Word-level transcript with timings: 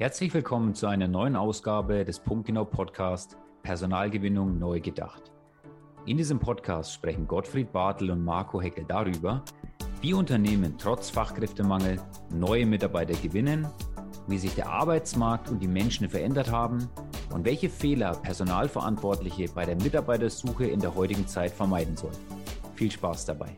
Herzlich 0.00 0.32
willkommen 0.32 0.74
zu 0.74 0.86
einer 0.86 1.08
neuen 1.08 1.36
Ausgabe 1.36 2.06
des 2.06 2.20
Punktgenau 2.20 2.64
Podcast 2.64 3.36
Personalgewinnung 3.62 4.58
neu 4.58 4.80
gedacht. 4.80 5.30
In 6.06 6.16
diesem 6.16 6.38
Podcast 6.38 6.94
sprechen 6.94 7.28
Gottfried 7.28 7.70
Bartel 7.70 8.10
und 8.10 8.24
Marco 8.24 8.62
Heckel 8.62 8.86
darüber, 8.88 9.44
wie 10.00 10.14
Unternehmen 10.14 10.78
trotz 10.78 11.10
Fachkräftemangel 11.10 12.00
neue 12.30 12.64
Mitarbeiter 12.64 13.12
gewinnen, 13.12 13.68
wie 14.26 14.38
sich 14.38 14.54
der 14.54 14.70
Arbeitsmarkt 14.70 15.50
und 15.50 15.62
die 15.62 15.68
Menschen 15.68 16.08
verändert 16.08 16.50
haben 16.50 16.88
und 17.34 17.44
welche 17.44 17.68
Fehler 17.68 18.14
Personalverantwortliche 18.14 19.48
bei 19.54 19.66
der 19.66 19.76
Mitarbeitersuche 19.76 20.64
in 20.64 20.80
der 20.80 20.94
heutigen 20.94 21.26
Zeit 21.26 21.50
vermeiden 21.50 21.98
sollten. 21.98 22.24
Viel 22.74 22.90
Spaß 22.90 23.26
dabei. 23.26 23.54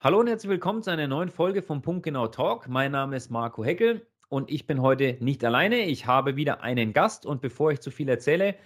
Hallo 0.00 0.18
und 0.18 0.26
herzlich 0.26 0.50
willkommen 0.50 0.82
zu 0.82 0.90
einer 0.90 1.06
neuen 1.06 1.28
Folge 1.28 1.62
vom 1.62 1.82
Punktgenau 1.82 2.26
Talk. 2.26 2.66
Mein 2.66 2.90
Name 2.90 3.14
ist 3.14 3.30
Marco 3.30 3.64
Heckel 3.64 4.07
und 4.28 4.50
ich 4.50 4.66
bin 4.66 4.82
heute 4.82 5.16
nicht 5.20 5.44
alleine. 5.44 5.84
Ich 5.84 6.06
habe 6.06 6.36
wieder 6.36 6.62
einen 6.62 6.92
Gast 6.92 7.26
und 7.26 7.40
bevor 7.40 7.72
ich 7.72 7.80
zu 7.80 7.90
viel 7.90 8.08
erzähle, 8.08 8.56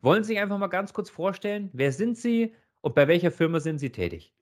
wollen 0.00 0.24
Sie 0.24 0.28
sich 0.28 0.40
einfach 0.40 0.58
mal 0.58 0.66
ganz 0.66 0.92
kurz 0.92 1.10
vorstellen, 1.10 1.70
wer 1.72 1.92
sind 1.92 2.18
Sie 2.18 2.54
und 2.80 2.94
bei 2.94 3.06
welcher 3.08 3.30
Firma 3.30 3.60
sind 3.60 3.78
Sie 3.78 3.90
tätig? 3.90 4.34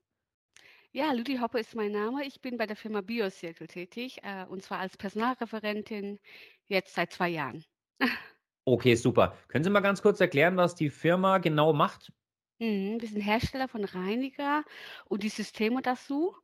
Ja, 0.91 1.13
Ludi 1.13 1.37
Hoppe 1.37 1.59
ist 1.59 1.75
mein 1.75 1.91
Name. 1.91 2.25
Ich 2.25 2.41
bin 2.41 2.57
bei 2.57 2.65
der 2.65 2.75
Firma 2.75 3.01
BioCircle 3.01 3.67
tätig 3.67 4.19
äh, 4.23 4.45
und 4.49 4.61
zwar 4.63 4.79
als 4.79 4.97
Personalreferentin 4.97 6.19
jetzt 6.67 6.95
seit 6.95 7.13
zwei 7.13 7.29
Jahren. 7.29 7.63
Okay, 8.65 8.95
super. 8.95 9.35
Können 9.47 9.63
Sie 9.63 9.69
mal 9.69 9.79
ganz 9.79 10.01
kurz 10.01 10.19
erklären, 10.19 10.57
was 10.57 10.75
die 10.75 10.89
Firma 10.89 11.39
genau 11.39 11.73
macht? 11.73 12.11
Mhm, 12.59 13.01
wir 13.01 13.07
sind 13.07 13.21
Hersteller 13.21 13.67
von 13.67 13.83
Reiniger 13.83 14.63
und 15.05 15.23
die 15.23 15.29
Systeme 15.29 15.81
dazu. 15.81 16.35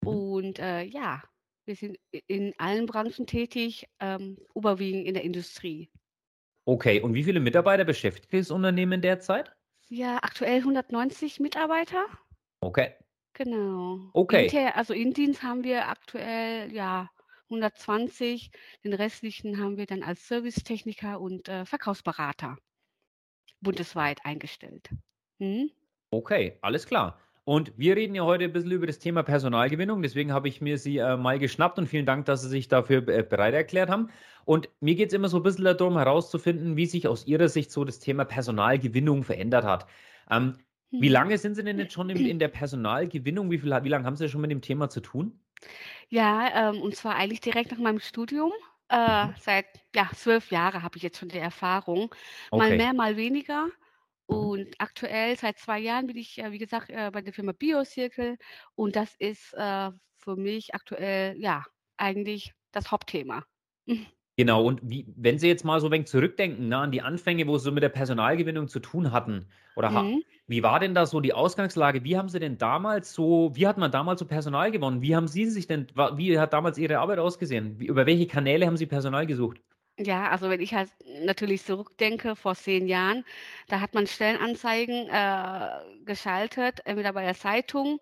Mhm. 0.00 0.08
Und 0.08 0.58
äh, 0.58 0.82
ja, 0.82 1.22
wir 1.66 1.76
sind 1.76 1.98
in 2.26 2.54
allen 2.58 2.86
Branchen 2.86 3.26
tätig, 3.26 3.86
ähm, 4.00 4.38
überwiegend 4.54 5.06
in 5.06 5.14
der 5.14 5.24
Industrie. 5.24 5.90
Okay, 6.66 7.00
und 7.00 7.14
wie 7.14 7.24
viele 7.24 7.40
Mitarbeiter 7.40 7.84
beschäftigt 7.84 8.32
das 8.32 8.50
Unternehmen 8.50 9.02
derzeit? 9.02 9.54
Ja, 9.88 10.18
aktuell 10.22 10.58
190 10.58 11.40
Mitarbeiter. 11.40 12.06
Okay. 12.60 12.94
Genau. 13.34 14.10
Okay. 14.12 14.44
Inter, 14.44 14.76
also 14.76 14.94
Indienst 14.94 15.42
haben 15.42 15.64
wir 15.64 15.88
aktuell 15.88 16.72
ja 16.72 17.10
120. 17.50 18.50
Den 18.84 18.94
restlichen 18.94 19.60
haben 19.60 19.76
wir 19.76 19.86
dann 19.86 20.02
als 20.02 20.26
Servicetechniker 20.28 21.20
und 21.20 21.48
äh, 21.48 21.66
Verkaufsberater 21.66 22.56
bundesweit 23.60 24.20
eingestellt. 24.24 24.88
Hm? 25.40 25.70
Okay, 26.10 26.58
alles 26.62 26.86
klar. 26.86 27.20
Und 27.44 27.74
wir 27.76 27.94
reden 27.96 28.14
ja 28.14 28.24
heute 28.24 28.44
ein 28.44 28.52
bisschen 28.52 28.70
über 28.70 28.86
das 28.86 28.98
Thema 28.98 29.22
Personalgewinnung. 29.22 30.00
Deswegen 30.02 30.32
habe 30.32 30.48
ich 30.48 30.62
mir 30.62 30.78
Sie 30.78 30.96
äh, 30.98 31.16
mal 31.16 31.38
geschnappt 31.38 31.78
und 31.78 31.86
vielen 31.88 32.06
Dank, 32.06 32.24
dass 32.24 32.40
Sie 32.42 32.48
sich 32.48 32.68
dafür 32.68 33.06
äh, 33.08 33.22
bereit 33.22 33.52
erklärt 33.54 33.90
haben. 33.90 34.08
Und 34.46 34.70
mir 34.80 34.94
geht 34.94 35.08
es 35.08 35.14
immer 35.14 35.28
so 35.28 35.38
ein 35.38 35.42
bisschen 35.42 35.64
darum, 35.64 35.96
herauszufinden, 35.98 36.76
wie 36.76 36.86
sich 36.86 37.06
aus 37.06 37.26
Ihrer 37.26 37.48
Sicht 37.48 37.70
so 37.70 37.84
das 37.84 37.98
Thema 38.00 38.24
Personalgewinnung 38.24 39.24
verändert 39.24 39.64
hat. 39.64 39.86
Ähm, 40.30 40.56
wie 40.98 41.08
Mhm. 41.08 41.10
lange 41.10 41.36
sind 41.36 41.54
Sie 41.56 41.64
denn 41.64 41.78
jetzt 41.78 41.92
schon 41.92 42.08
in, 42.08 42.24
in 42.24 42.38
der 42.38 42.48
Personalgewinnung? 42.48 43.50
Wie, 43.50 43.58
viel, 43.58 43.70
wie 43.84 43.88
lange 43.90 44.06
haben 44.06 44.16
Sie 44.16 44.28
schon 44.30 44.40
mit 44.40 44.50
dem 44.50 44.62
Thema 44.62 44.88
zu 44.88 45.00
tun? 45.00 45.40
Ja, 46.08 46.70
ähm, 46.70 46.80
und 46.82 46.94
zwar 46.96 47.16
eigentlich 47.16 47.40
direkt 47.40 47.70
nach 47.72 47.78
meinem 47.78 48.00
Studium. 48.00 48.52
Äh, 48.88 49.28
Mhm. 49.28 49.34
seit 49.38 49.66
ja, 49.94 50.10
zwölf 50.14 50.50
Jahre 50.50 50.82
habe 50.82 50.96
ich 50.96 51.02
jetzt 51.02 51.18
schon 51.18 51.28
die 51.28 51.38
Erfahrung. 51.38 52.14
Mal 52.54 52.72
Okay. 52.72 52.72
mehr, 52.72 52.92
mal 52.94 53.16
weniger. 53.16 53.68
Und 54.26 54.74
aktuell 54.78 55.36
seit 55.38 55.58
zwei 55.58 55.78
Jahren 55.80 56.06
bin 56.06 56.16
ich, 56.16 56.38
äh, 56.38 56.50
wie 56.52 56.58
gesagt, 56.58 56.90
äh, 56.90 57.10
bei 57.12 57.20
der 57.22 57.32
Firma 57.34 57.52
BioCircle. 57.52 58.36
Und 58.74 58.96
das 58.96 59.14
ist 59.18 59.52
äh, 59.54 59.90
für 60.16 60.36
mich 60.36 60.74
aktuell 60.74 61.36
ja 61.38 61.64
eigentlich 61.96 62.52
das 62.72 62.90
Hauptthema. 62.90 63.44
Genau, 64.36 64.64
und 64.66 64.80
wie, 64.82 65.06
wenn 65.16 65.38
Sie 65.38 65.46
jetzt 65.46 65.64
mal 65.64 65.80
so 65.80 65.86
ein 65.86 65.92
wenig 65.92 66.08
zurückdenken, 66.08 66.68
ne, 66.68 66.76
an 66.78 66.90
die 66.90 67.02
Anfänge, 67.02 67.46
wo 67.46 67.56
Sie 67.56 67.64
so 67.64 67.72
mit 67.72 67.82
der 67.84 67.88
Personalgewinnung 67.88 68.66
zu 68.68 68.80
tun 68.80 69.12
hatten, 69.12 69.46
oder 69.76 69.94
ha 69.94 70.12
Mhm. 70.12 70.24
wie 70.46 70.62
war 70.62 70.78
denn 70.80 70.94
da 70.94 71.06
so 71.06 71.20
die 71.20 71.32
Ausgangslage? 71.32 72.04
Wie 72.04 72.18
haben 72.18 72.28
Sie 72.28 72.38
denn 72.40 72.58
damals 72.58 73.14
so, 73.14 73.52
wie 73.54 73.66
hat 73.66 73.78
man 73.78 73.90
damals 73.92 74.20
so 74.20 74.26
Personal 74.26 74.70
gewonnen? 74.72 75.00
Wie 75.00 75.16
haben 75.16 75.26
Sie 75.28 75.46
sich 75.46 75.66
denn, 75.68 75.86
wie 76.16 76.38
hat 76.38 76.52
damals 76.52 76.76
Ihre 76.78 76.98
Arbeit 76.98 77.18
ausgesehen? 77.18 77.78
Wie, 77.80 77.86
über 77.86 78.04
welche 78.06 78.26
Kanäle 78.26 78.66
haben 78.66 78.76
Sie 78.76 78.84
Personal 78.86 79.26
gesucht? 79.26 79.62
Ja, 79.98 80.28
also 80.30 80.50
wenn 80.50 80.60
ich 80.60 80.74
halt 80.74 80.90
natürlich 81.24 81.62
zurückdenke, 81.64 82.34
vor 82.34 82.56
zehn 82.56 82.88
Jahren, 82.88 83.24
da 83.68 83.80
hat 83.80 83.94
man 83.94 84.08
Stellenanzeigen 84.08 85.08
äh, 85.08 86.04
geschaltet, 86.04 86.80
entweder 86.84 87.12
bei 87.12 87.22
der 87.24 87.34
Zeitung 87.36 88.00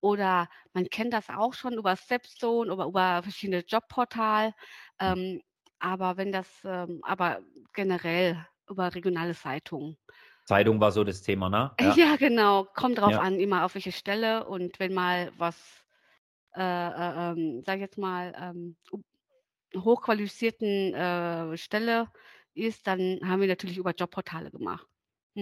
oder 0.00 0.48
man 0.72 0.86
kennt 0.88 1.12
das 1.12 1.28
auch 1.28 1.52
schon 1.52 1.74
über 1.74 1.96
Stepstone 1.96 2.72
oder 2.72 2.86
über 2.86 3.22
verschiedene 3.22 3.60
Jobportal. 3.66 4.54
Ähm, 4.98 5.42
aber 5.80 6.16
wenn 6.16 6.32
das, 6.32 6.48
ähm, 6.64 7.00
aber 7.02 7.42
generell 7.74 8.46
über 8.66 8.94
regionale 8.94 9.34
Zeitungen. 9.34 9.98
Zeitung 10.44 10.80
war 10.80 10.92
so 10.92 11.04
das 11.04 11.22
Thema, 11.22 11.48
ne? 11.50 11.76
Ja, 11.80 11.96
Ja, 11.96 12.16
genau. 12.16 12.64
Kommt 12.74 12.98
drauf 12.98 13.16
ja, 13.16 13.18
an, 13.18 13.40
immer 13.40 13.64
auf 13.64 13.74
welche 13.74 13.92
Stelle 13.92 14.46
und 14.46 14.78
wenn 14.78 14.94
mal 14.94 15.32
was, 15.38 15.84
äh, 16.56 16.60
äh, 16.62 17.32
ähm, 17.32 17.62
sag 17.66 17.76
ich 17.76 17.82
jetzt 17.82 17.98
mal, 17.98 18.34
ähm, 18.38 18.76
hochqualifizierten 19.76 20.94
äh, 20.94 21.56
Stelle 21.56 22.08
ist, 22.54 22.86
dann 22.86 23.20
haben 23.24 23.40
wir 23.40 23.48
natürlich 23.48 23.78
über 23.78 23.92
Jobportale 23.92 24.50
gemacht. 24.50 24.86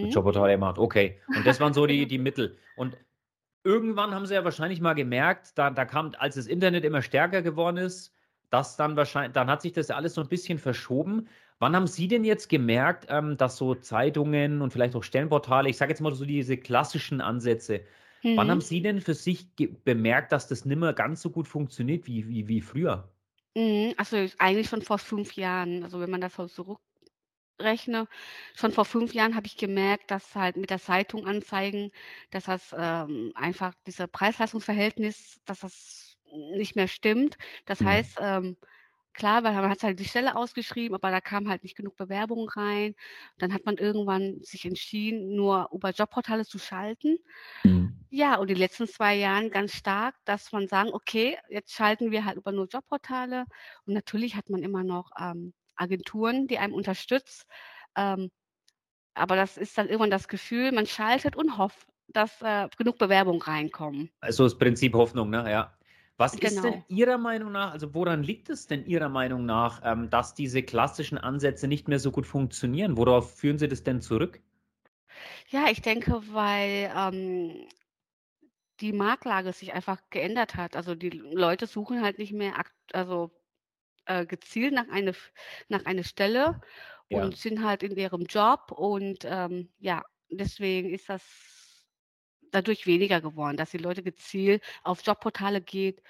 mit 0.00 0.14
Mhm. 0.14 0.14
Jobportal 0.14 0.50
gemacht, 0.50 0.78
okay. 0.78 1.20
Und 1.32 1.46
das 1.46 1.60
waren 1.60 1.74
so 1.74 1.86
die, 1.86 2.06
die 2.06 2.18
Mittel. 2.18 2.58
Und 2.74 2.96
irgendwann 3.64 4.14
haben 4.14 4.26
Sie 4.26 4.34
ja 4.34 4.44
wahrscheinlich 4.44 4.80
mal 4.80 4.94
gemerkt, 4.94 5.58
da, 5.58 5.70
da 5.70 5.84
kam, 5.84 6.12
als 6.18 6.36
das 6.36 6.46
Internet 6.46 6.84
immer 6.84 7.02
stärker 7.02 7.42
geworden 7.42 7.78
ist, 7.78 8.14
dass 8.50 8.76
dann 8.76 8.96
wahrscheinlich, 8.96 9.32
dann 9.34 9.48
hat 9.50 9.62
sich 9.62 9.72
das 9.72 9.90
alles 9.90 10.14
so 10.14 10.22
ein 10.22 10.28
bisschen 10.28 10.58
verschoben. 10.58 11.28
Wann 11.60 11.76
haben 11.76 11.86
Sie 11.86 12.08
denn 12.08 12.24
jetzt 12.24 12.48
gemerkt, 12.48 13.06
ähm, 13.10 13.36
dass 13.36 13.56
so 13.56 13.74
Zeitungen 13.76 14.62
und 14.62 14.72
vielleicht 14.72 14.96
auch 14.96 15.04
Stellenportale, 15.04 15.70
ich 15.70 15.76
sage 15.78 15.92
jetzt 15.92 16.00
mal 16.00 16.14
so 16.14 16.24
diese 16.26 16.56
klassischen 16.58 17.20
Ansätze, 17.20 17.82
wann 18.34 18.50
haben 18.50 18.60
Mhm. 18.60 18.62
Sie 18.62 18.82
denn 18.82 19.00
für 19.00 19.14
sich 19.14 19.48
bemerkt, 19.84 20.32
dass 20.32 20.48
das 20.48 20.64
nimmer 20.66 20.94
ganz 20.94 21.22
so 21.22 21.30
gut 21.30 21.48
funktioniert 21.48 22.06
wie, 22.06 22.28
wie, 22.28 22.48
wie 22.48 22.60
früher? 22.62 23.11
Mhm. 23.56 23.94
Also 23.98 24.16
ist 24.16 24.40
eigentlich 24.40 24.68
schon 24.68 24.82
vor 24.82 24.98
fünf 24.98 25.34
Jahren. 25.36 25.82
Also 25.84 26.00
wenn 26.00 26.10
man 26.10 26.20
das 26.20 26.34
so 26.34 26.46
zurückrechne, 27.58 28.08
schon 28.54 28.72
vor 28.72 28.84
fünf 28.84 29.14
Jahren 29.14 29.36
habe 29.36 29.46
ich 29.46 29.56
gemerkt, 29.56 30.10
dass 30.10 30.34
halt 30.34 30.56
mit 30.56 30.70
der 30.70 30.80
Zeitung 30.80 31.26
anzeigen, 31.26 31.90
dass 32.30 32.44
das 32.44 32.74
ähm, 32.76 33.32
einfach 33.34 33.74
dieser 33.86 34.06
Preis-Leistungs-Verhältnis, 34.08 35.40
dass 35.44 35.60
das 35.60 36.16
nicht 36.56 36.76
mehr 36.76 36.88
stimmt. 36.88 37.36
Das 37.66 37.82
Mhm. 37.82 37.84
heißt, 37.84 38.18
ähm, 38.20 38.56
Klar, 39.16 39.44
weil 39.44 39.54
man 39.54 39.70
hat 39.70 39.82
halt 39.84 40.00
die 40.00 40.06
Stelle 40.06 40.36
ausgeschrieben, 40.36 40.94
aber 40.96 41.10
da 41.10 41.20
kam 41.20 41.48
halt 41.48 41.62
nicht 41.64 41.76
genug 41.76 41.96
Bewerbungen 41.96 42.48
rein. 42.48 42.94
Dann 43.38 43.54
hat 43.54 43.64
man 43.66 43.78
irgendwann 43.78 44.40
sich 44.42 44.64
entschieden, 44.66 45.36
nur 45.36 45.68
über 45.72 45.90
Jobportale 45.90 46.46
zu 46.46 46.58
schalten. 46.58 47.18
Mhm. 47.64 48.01
Ja, 48.14 48.36
und 48.36 48.48
die 48.50 48.54
letzten 48.54 48.86
2 48.86 49.14
Jahren 49.16 49.50
ganz 49.50 49.72
stark, 49.74 50.16
dass 50.26 50.52
man 50.52 50.68
sagen: 50.68 50.90
„Okay, 50.92 51.38
jetzt 51.48 51.72
schalten 51.72 52.10
wir 52.10 52.24
halt 52.26 52.36
über 52.36 52.52
nur 52.52 52.66
Jobportale.“ 52.68 53.46
Und 53.86 53.94
natürlich 53.94 54.36
hat 54.36 54.50
man 54.50 54.62
immer 54.62 54.84
noch, 54.84 55.10
ähm, 55.18 55.54
Agenturen, 55.76 56.46
die 56.46 56.58
einem 56.58 56.74
unterstützt. 56.74 57.44
Ähm, 57.96 58.30
aber 59.14 59.36
das 59.36 59.58
ist 59.58 59.78
dann 59.78 59.88
irgendwann 59.88 60.10
das 60.10 60.28
Gefühl, 60.28 60.72
man 60.72 60.86
schaltet 60.86 61.36
und 61.36 61.58
hofft, 61.58 61.88
dass, 62.08 62.42
äh, 62.42 62.68
genug 62.78 62.98
Bewerbungen 62.98 63.42
reinkommen. 63.42 64.10
Also 64.20 64.44
das 64.44 64.56
Prinzip 64.58 64.94
Hoffnung, 64.94 65.30
ne? 65.30 65.50
Ja. 65.50 65.76
Was 66.16 66.36
ist 66.36 66.62
denn 66.64 66.74
Genau. 66.74 66.86
Ihrer 66.88 67.18
Meinung 67.18 67.52
nach, 67.52 67.72
also 67.72 67.94
woran 67.94 68.22
liegt 68.22 68.48
es 68.50 68.66
denn 68.66 68.84
Ihrer 68.86 69.08
Meinung 69.08 69.44
nach, 69.46 69.80
ähm, 69.84 70.10
dass 70.10 70.34
diese 70.34 70.62
klassischen 70.62 71.18
Ansätze 71.18 71.66
nicht 71.68 71.88
mehr 71.88 71.98
so 71.98 72.10
gut 72.12 72.26
funktionieren? 72.26 72.96
Worauf 72.96 73.36
führen 73.38 73.58
Sie 73.58 73.68
das 73.68 73.82
denn 73.82 74.00
zurück? 74.00 74.40
Ja, 75.48 75.68
ich 75.70 75.82
denke, 75.82 76.22
weil, 76.32 76.90
ähm, 76.94 77.66
die 78.82 78.92
Marktlage 78.94 79.52
sich 79.54 79.74
einfach 79.74 80.00
geändert 80.10 80.56
hat. 80.56 80.76
Also, 80.76 80.94
die 80.96 81.10
Leute 81.10 81.66
suchen 81.68 82.02
halt 82.02 82.18
nicht 82.18 82.32
mehr 82.34 82.54
also, 82.92 83.32
äh, 84.06 84.26
gezielt 84.26 84.74
nach 84.74 84.88
eine 84.90 85.14
nach 85.68 85.84
einer 85.86 86.04
Stelle 86.04 86.56
Ja. 87.10 87.32
und 87.32 87.36
sind 87.38 87.64
halt 87.64 87.82
in 87.84 87.96
ihrem 87.96 88.24
Job 88.26 88.72
und, 88.72 89.20
ähm, 89.24 89.72
ja, 89.80 90.04
deswegen 90.30 90.90
ist 90.94 91.08
das 91.10 91.86
dadurch 92.52 92.86
weniger 92.86 93.20
geworden, 93.20 93.56
dass 93.56 93.70
die 93.72 93.78
Leute 93.78 94.02
gezielt 94.02 94.62
auf 94.84 95.02
Jobportale 95.06 95.60
geht 95.62 96.02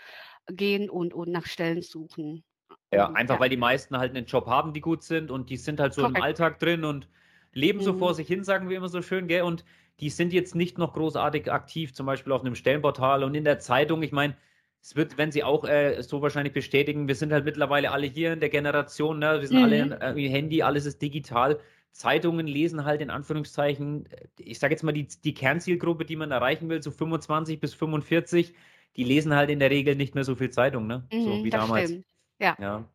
gehen 0.49 0.91
und 0.91 1.15
und 1.15 1.31
nach 1.33 1.47
Stellen 1.47 1.83
suchen. 1.83 2.45
Ja, 2.93 3.11
Und 3.11 3.15
einfach 3.15 3.39
ja, 3.39 3.41
weil 3.41 3.49
die 3.49 3.57
meisten 3.57 3.97
halt 3.97 4.15
einen 4.15 4.27
Job 4.27 4.47
haben, 4.47 4.73
die 4.75 4.81
gut 4.81 5.03
sind 5.03 5.31
und 5.31 5.49
die 5.51 5.57
sind 5.57 5.81
halt 5.81 5.95
so 5.95 6.03
im 6.03 6.15
korrekt. 6.15 6.17
Alltag 6.17 6.59
drin 6.59 6.85
und 6.85 7.09
leben 7.53 7.81
so 7.81 7.93
vor 7.95 8.15
Mhm. 8.15 8.15
sich 8.15 8.27
hin, 8.29 8.45
sagen 8.45 8.69
wir 8.69 8.77
immer 8.77 8.89
so 8.89 9.01
schön, 9.03 9.29
gell? 9.29 9.43
Und 9.43 9.65
die 10.01 10.11
sind 10.11 10.33
jetzt 10.33 10.55
nicht 10.55 10.79
noch 10.79 10.95
großartig 10.95 11.51
aktiv, 11.53 11.95
zum 11.95 12.07
Beispiel 12.07 12.33
auf 12.33 12.41
einem 12.43 12.55
Stellenportal 12.55 13.25
und 13.25 13.35
in 13.35 13.45
der 13.45 13.59
Zeitung. 13.59 14.03
Ich 14.03 14.13
meine, 14.13 14.37
es 14.81 14.97
wird, 14.97 15.17
wenn 15.19 15.31
Sie 15.31 15.45
auch 15.45 15.65
äh, 15.65 16.03
so 16.03 16.23
wahrscheinlich 16.23 16.53
bestätigen, 16.53 17.07
wir 17.09 17.15
sind 17.15 17.33
halt 17.33 17.45
mittlerweile 17.45 17.93
alle 17.93 18.07
hier 18.07 18.33
in 18.33 18.41
der 18.41 18.49
Generation, 18.49 19.19
ne? 19.19 19.41
Wir 19.41 19.47
sind 19.49 19.59
alle 19.59 19.77
Mhm. 19.77 19.93
in, 19.93 19.93
äh, 19.93 20.29
Handy, 20.29 20.63
alles 20.63 20.87
ist 20.87 21.01
digital. 21.03 21.61
Zeitungen 21.93 22.47
lesen 22.47 22.85
halt 22.85 23.01
in 23.01 23.11
Anführungszeichen, 23.11 24.07
äh, 24.11 24.27
ich 24.39 24.59
sage 24.59 24.75
jetzt 24.75 24.83
mal 24.83 24.93
die, 24.93 25.07
die 25.07 25.35
Kernzielgruppe, 25.35 26.05
die 26.05 26.17
man 26.17 26.31
erreichen 26.33 26.69
will, 26.69 26.83
so 26.83 26.91
25 26.91 27.61
bis 27.61 27.75
45, 27.75 28.55
die 28.97 29.05
lesen 29.05 29.35
halt 29.35 29.51
in 29.51 29.61
der 29.61 29.71
Regel 29.71 29.95
nicht 29.97 30.15
mehr 30.15 30.25
so 30.25 30.35
viel 30.35 30.51
Zeitung, 30.51 30.87
ne? 30.87 31.09
So 31.17 31.43
Mhm, 31.43 31.45
wie 31.45 31.51
das 31.51 31.63
damals. 31.63 31.91
stimmt. 31.91 32.07
Ja. 32.41 32.59
Ja. 32.59 32.89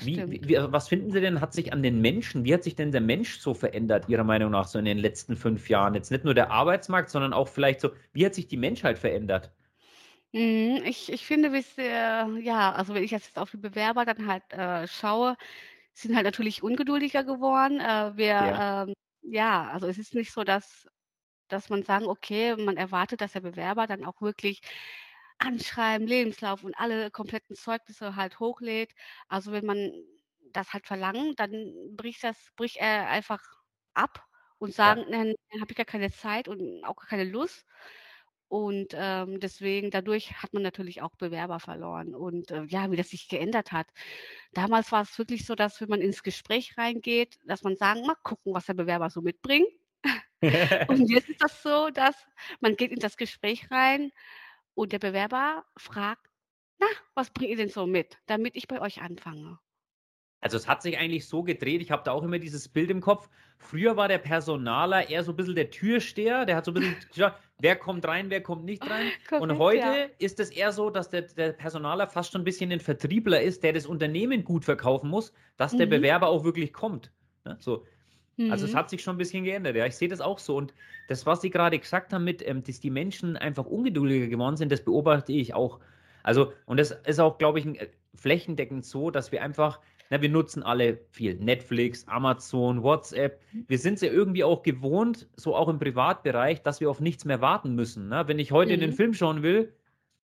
Wie, 0.00 0.24
wie, 0.28 0.56
was 0.58 0.88
finden 0.88 1.10
Sie 1.10 1.20
denn, 1.20 1.40
hat 1.40 1.52
sich 1.54 1.72
an 1.72 1.82
den 1.82 2.00
Menschen, 2.00 2.44
wie 2.44 2.52
hat 2.54 2.62
sich 2.64 2.74
denn 2.76 2.92
der 2.92 3.00
Mensch 3.00 3.38
so 3.38 3.54
verändert, 3.54 4.08
Ihrer 4.08 4.24
Meinung 4.24 4.50
nach, 4.52 4.66
so 4.68 4.78
in 4.78 4.84
den 4.84 4.98
letzten 4.98 5.36
fünf 5.36 5.68
Jahren? 5.68 5.94
Jetzt 5.94 6.10
nicht 6.10 6.24
nur 6.24 6.34
der 6.34 6.50
Arbeitsmarkt, 6.50 7.10
sondern 7.10 7.32
auch 7.32 7.48
vielleicht 7.48 7.80
so, 7.80 7.90
wie 8.12 8.26
hat 8.26 8.34
sich 8.34 8.46
die 8.48 8.56
Menschheit 8.56 8.98
verändert? 8.98 9.52
Mhm, 10.32 10.82
ich 10.84 11.12
ich 11.12 11.24
finde, 11.26 11.48
äh 11.78 12.40
ja, 12.40 12.72
also 12.72 12.92
wenn 12.94 13.04
ich 13.04 13.12
jetzt 13.12 13.38
auf 13.38 13.50
die 13.52 13.56
Bewerber 13.56 14.04
dann 14.04 14.26
halt, 14.26 14.52
äh, 14.52 14.88
schaue, 14.88 15.36
sind 15.94 16.14
halt 16.16 16.24
natürlich 16.24 16.62
ungeduldiger 16.62 17.22
geworden. 17.24 17.80
Äh, 17.80 18.16
wir, 18.16 18.34
Ja. 18.38 18.64
ähm 18.88 18.94
ja, 19.22 19.70
also 19.70 19.86
es 19.86 19.96
ist 19.98 20.14
nicht 20.14 20.32
so, 20.32 20.44
dass 20.44 20.86
dass 21.48 21.70
man 21.70 21.82
sagen 21.84 22.06
okay, 22.06 22.56
man 22.56 22.76
erwartet, 22.78 23.20
dass 23.22 23.32
der 23.34 23.40
Bewerber 23.42 23.86
dann 23.88 24.04
auch 24.04 24.20
wirklich 24.22 24.60
Anschreiben, 25.40 26.06
Lebenslauf 26.06 26.64
und 26.64 26.74
alle 26.78 27.10
kompletten 27.10 27.56
Zeugnisse 27.56 28.16
halt 28.16 28.38
hochlädt. 28.40 28.94
Also, 29.28 29.52
wenn 29.52 29.66
man 29.66 29.92
das 30.52 30.72
halt 30.72 30.86
verlangt, 30.86 31.40
dann 31.40 31.74
bricht 31.96 32.22
das 32.24 32.50
bricht 32.56 32.76
er 32.76 33.08
einfach 33.08 33.42
ab 33.94 34.24
und 34.58 34.74
Ja. 34.82 34.96
sagen: 34.96 35.04
„Dann 35.10 35.34
habe 35.60 35.70
ich 35.72 35.76
gar 35.76 35.86
keine 35.86 36.10
Zeit 36.12 36.48
und 36.48 36.84
auch 36.84 36.96
gar 36.96 37.08
keine 37.08 37.24
Lust.“ 37.24 37.66
Und, 38.48 38.88
ähm, 38.94 39.40
deswegen 39.40 39.90
dadurch 39.90 40.42
hat 40.42 40.52
man 40.54 40.62
natürlich 40.62 41.02
auch 41.02 41.16
Bewerber 41.16 41.58
verloren. 41.60 42.14
Und, 42.14 42.50
äh, 42.52 42.62
ja, 42.64 42.90
wie 42.92 42.96
das 42.96 43.08
sich 43.10 43.28
geändert 43.28 43.72
hat. 43.72 43.88
Damals 44.52 44.92
war 44.92 45.02
es 45.02 45.18
wirklich 45.18 45.46
so, 45.46 45.54
dass 45.56 45.80
wenn 45.80 45.88
man 45.88 46.00
ins 46.02 46.22
Gespräch 46.22 46.76
reingeht, 46.78 47.38
dass 47.46 47.62
man 47.64 47.76
sagen: 47.76 48.06
„Mal 48.06 48.16
gucken, 48.22 48.54
was 48.54 48.66
der 48.66 48.74
Bewerber 48.74 49.10
so 49.10 49.22
mitbringt.“ 49.22 49.68
Und 50.88 51.08
jetzt 51.10 51.28
ist 51.28 51.42
das 51.42 51.62
so, 51.62 51.90
dass 51.90 52.14
man 52.60 52.76
geht 52.76 52.92
in 52.92 52.98
das 53.00 53.16
Gespräch 53.16 53.70
rein 53.70 54.12
und 54.74 54.92
der 54.92 54.98
Bewerber 55.00 55.66
fragt: 55.76 56.30
„Na, 56.78 56.86
was 57.14 57.30
bringt 57.32 57.50
ihr 57.52 57.56
denn 57.58 57.68
so 57.70 57.86
mit, 57.86 58.18
damit 58.26 58.56
ich 58.56 58.68
bei 58.68 58.80
euch 58.80 59.02
anfange?“ 59.02 59.58
Also, 60.42 60.56
es 60.58 60.68
hat 60.68 60.82
sich 60.82 60.98
eigentlich 60.98 61.26
so 61.26 61.42
gedreht, 61.42 61.80
ich 61.80 61.90
habe 61.90 62.02
da 62.04 62.12
auch 62.12 62.22
immer 62.22 62.38
dieses 62.38 62.68
Bild 62.68 62.90
im 62.90 63.00
Kopf. 63.00 63.30
Früher 63.58 63.96
war 63.96 64.08
der 64.08 64.18
Personaler 64.18 65.08
eher 65.08 65.24
so 65.24 65.32
'n 65.32 65.36
bisschen 65.36 65.54
der 65.54 65.70
Türsteher, 65.70 66.44
der 66.44 66.56
hat 66.56 66.66
so 66.66 66.70
'n 66.70 66.74
bisschen 66.74 66.98
geschaut, 67.10 67.34
wer 67.58 67.76
kommt 67.76 68.06
rein, 68.06 68.28
wer 68.30 68.42
kommt 68.42 68.64
nicht 68.64 68.90
rein. 68.90 69.12
Und 69.36 69.56
Korrekt, 69.56 69.74
ja. 69.74 69.98
heute 69.98 70.10
ist 70.18 70.40
es 70.40 70.50
eher 70.50 70.72
so, 70.72 70.90
dass 70.90 71.08
der 71.08 71.22
der 71.22 71.52
Personaler 71.54 72.06
fast 72.08 72.32
schon 72.32 72.42
'n 72.42 72.44
bisschen 72.44 72.70
'n 72.72 72.80
Vertriebler 72.80 73.40
ist, 73.40 73.62
der 73.62 73.72
das 73.72 73.86
Unternehmen 73.86 74.44
gut 74.44 74.64
verkaufen 74.66 75.08
muss, 75.08 75.32
dass 75.56 75.76
der 75.76 75.86
Mhm. 75.86 75.86
Bewerber 75.86 76.28
auch 76.28 76.44
wirklich 76.44 76.72
kommt, 76.74 77.12
ne, 77.46 77.56
so. 77.60 77.86
Also, 78.46 78.66
es 78.66 78.72
Mhm. 78.72 78.74
hat 78.74 78.90
sich 78.90 79.02
schon 79.02 79.16
'n 79.16 79.18
bisschen 79.18 79.44
geändert, 79.44 79.76
ja. 79.76 79.86
Ich 79.86 79.96
sehe 79.96 80.08
das 80.08 80.20
auch 80.20 80.38
so. 80.38 80.56
Und 80.56 80.74
das, 81.08 81.26
was 81.26 81.40
Sie 81.40 81.50
grade 81.50 81.78
gesagt 81.78 82.12
haben 82.12 82.24
mit, 82.24 82.46
ähm, 82.46 82.62
dass 82.62 82.80
die 82.80 82.90
Menschen 82.90 83.36
einfach 83.36 83.66
ungeduldiger 83.66 84.26
geworden 84.28 84.56
sind, 84.56 84.70
das 84.72 84.84
beobachte 84.84 85.32
ich 85.32 85.54
auch. 85.54 85.80
Also 86.22 86.52
und 86.66 86.78
das 86.78 86.90
ist 87.06 87.20
auch, 87.20 87.38
glaube 87.38 87.58
ich, 87.60 87.66
äh, 87.66 87.90
flächendeckend 88.14 88.84
so, 88.84 89.10
dass 89.10 89.32
wir 89.32 89.42
einfach 89.42 89.80
ne, 90.10 90.20
wir 90.22 90.28
nutzen 90.28 90.62
alle 90.62 91.00
viel 91.10 91.34
Netflix, 91.36 92.06
Amazon, 92.08 92.82
WhatsApp. 92.82 93.40
Mhm. 93.52 93.66
Wir 93.66 93.78
sind's 93.78 94.02
ja 94.02 94.10
irgendwie 94.12 94.44
auch 94.44 94.62
gewohnt, 94.62 95.28
so 95.36 95.54
auch 95.56 95.68
im 95.68 95.78
Privatbereich, 95.78 96.62
dass 96.62 96.80
wir 96.80 96.90
auf 96.90 97.00
nichts 97.00 97.24
mehr 97.24 97.40
warten 97.40 97.74
müssen, 97.74 98.08
ne? 98.08 98.24
Wenn 98.28 98.38
ich 98.38 98.52
heute 98.52 98.76
Mhm. 98.76 98.92
Film 98.92 99.14
schauen 99.14 99.42
will 99.42 99.74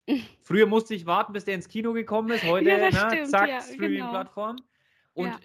früher 0.43 0.67
musste 0.67 0.95
ich 0.95 1.07
warten, 1.07 1.33
bis 1.33 1.45
der 1.45 1.55
ins 1.55 1.69
Kino 1.69 1.93
gekommen 1.93 2.31
ist. 2.31 2.45
Heute, 2.45 2.71
Ja, 2.71 2.91
ne, 2.91 3.21
stimmt, 3.21 3.25
zack, 3.25 3.49
ja, 3.49 3.61
genau. 3.75 3.75
Streaming-Plattform. 3.75 4.65
Und 5.15 5.27
Ja. 5.27 5.41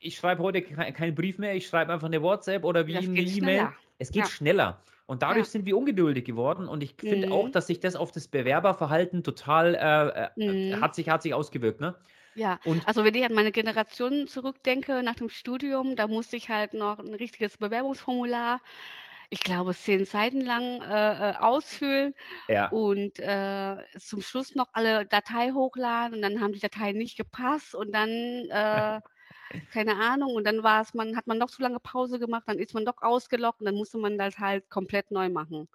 Ich 0.00 0.16
schreibe 0.16 0.42
heute 0.42 0.62
kei 0.62 0.92
keinen 0.92 1.14
Brief 1.14 1.38
mehr, 1.38 1.54
ich 1.54 1.66
schreibe 1.66 1.92
einfach 1.92 2.08
'ne 2.08 2.22
WhatsApp 2.22 2.64
oder 2.64 2.86
wie 2.86 3.06
'ne 3.08 3.22
geht 3.26 3.28
E-Mail. 3.28 3.74
Es 3.98 4.10
geht 4.12 4.26
Ja. 4.26 4.30
schneller. 4.30 4.84
Und 5.06 5.22
dadurch 5.22 5.46
Ja. 5.46 5.50
sind 5.50 5.66
wir 5.66 5.76
ungeduldig 5.76 6.24
geworden 6.24 6.68
und 6.68 6.82
ich 6.82 6.96
finde 7.02 7.32
auch, 7.32 7.48
Mhm. 7.48 7.50
dass 7.50 7.66
sich 7.66 7.80
das 7.80 7.96
auf 7.96 8.12
das 8.12 8.28
Bewerberverhalten 8.28 9.22
total, 9.24 9.74
äh, 9.74 10.24
äh, 10.26 10.30
Mhm. 10.36 10.78
hat 10.80 10.94
sich 10.94 11.08
hat 11.08 11.22
sich 11.22 11.34
ausgewirkt, 11.34 11.80
ne? 11.80 11.96
Ja, 12.36 12.60
Und 12.64 12.84
also 12.84 13.04
wenn 13.04 13.14
ich 13.14 13.24
an 13.24 13.34
meine 13.34 13.52
Generation 13.52 14.26
zurückdenke 14.28 15.02
nach 15.02 15.14
dem 15.16 15.28
Studium, 15.28 15.96
da 15.96 16.06
musste 16.06 16.36
ich 16.36 16.48
halt 16.48 16.74
noch 16.74 16.98
'n 16.98 17.14
richtiges 17.14 17.56
Bewerbungsformular, 17.58 18.60
ich 19.30 19.42
glaube 19.42 19.74
10 19.74 20.04
Seiten 20.04 20.40
lang, 20.40 20.80
äh, 20.82 21.30
äh, 21.32 21.36
ausfüllen 21.38 22.14
Ja. 22.48 22.70
und, 22.70 23.18
äh, 23.20 23.76
zum 23.98 24.22
Schluss 24.22 24.54
noch 24.54 24.68
alle 24.74 25.06
Datei 25.06 25.52
hochladen 25.52 26.16
und 26.16 26.22
dann 26.22 26.40
haben 26.40 26.52
die 26.52 26.60
Dateien 26.60 26.98
nicht 26.98 27.16
gepasst 27.18 27.74
und 27.74 27.92
dann, 27.94 28.10
äh, 28.10 29.00
keine 29.70 29.96
Ahnung, 29.96 30.34
und 30.34 30.44
dann 30.46 30.62
war's 30.62 30.94
man 30.94 31.16
hat 31.16 31.26
man 31.26 31.38
noch 31.38 31.50
zu 31.50 31.62
lange 31.62 31.80
Pause 31.80 32.18
gemacht, 32.18 32.44
dann 32.46 32.58
ist 32.58 32.74
man 32.74 32.84
doch 32.86 33.02
ausgeloggt 33.02 33.60
und 33.60 33.66
dann 33.66 33.74
musste 33.76 33.98
man 33.98 34.18
das 34.18 34.38
halt 34.38 34.70
komplett 34.70 35.10
neu 35.10 35.28
machen. 35.30 35.68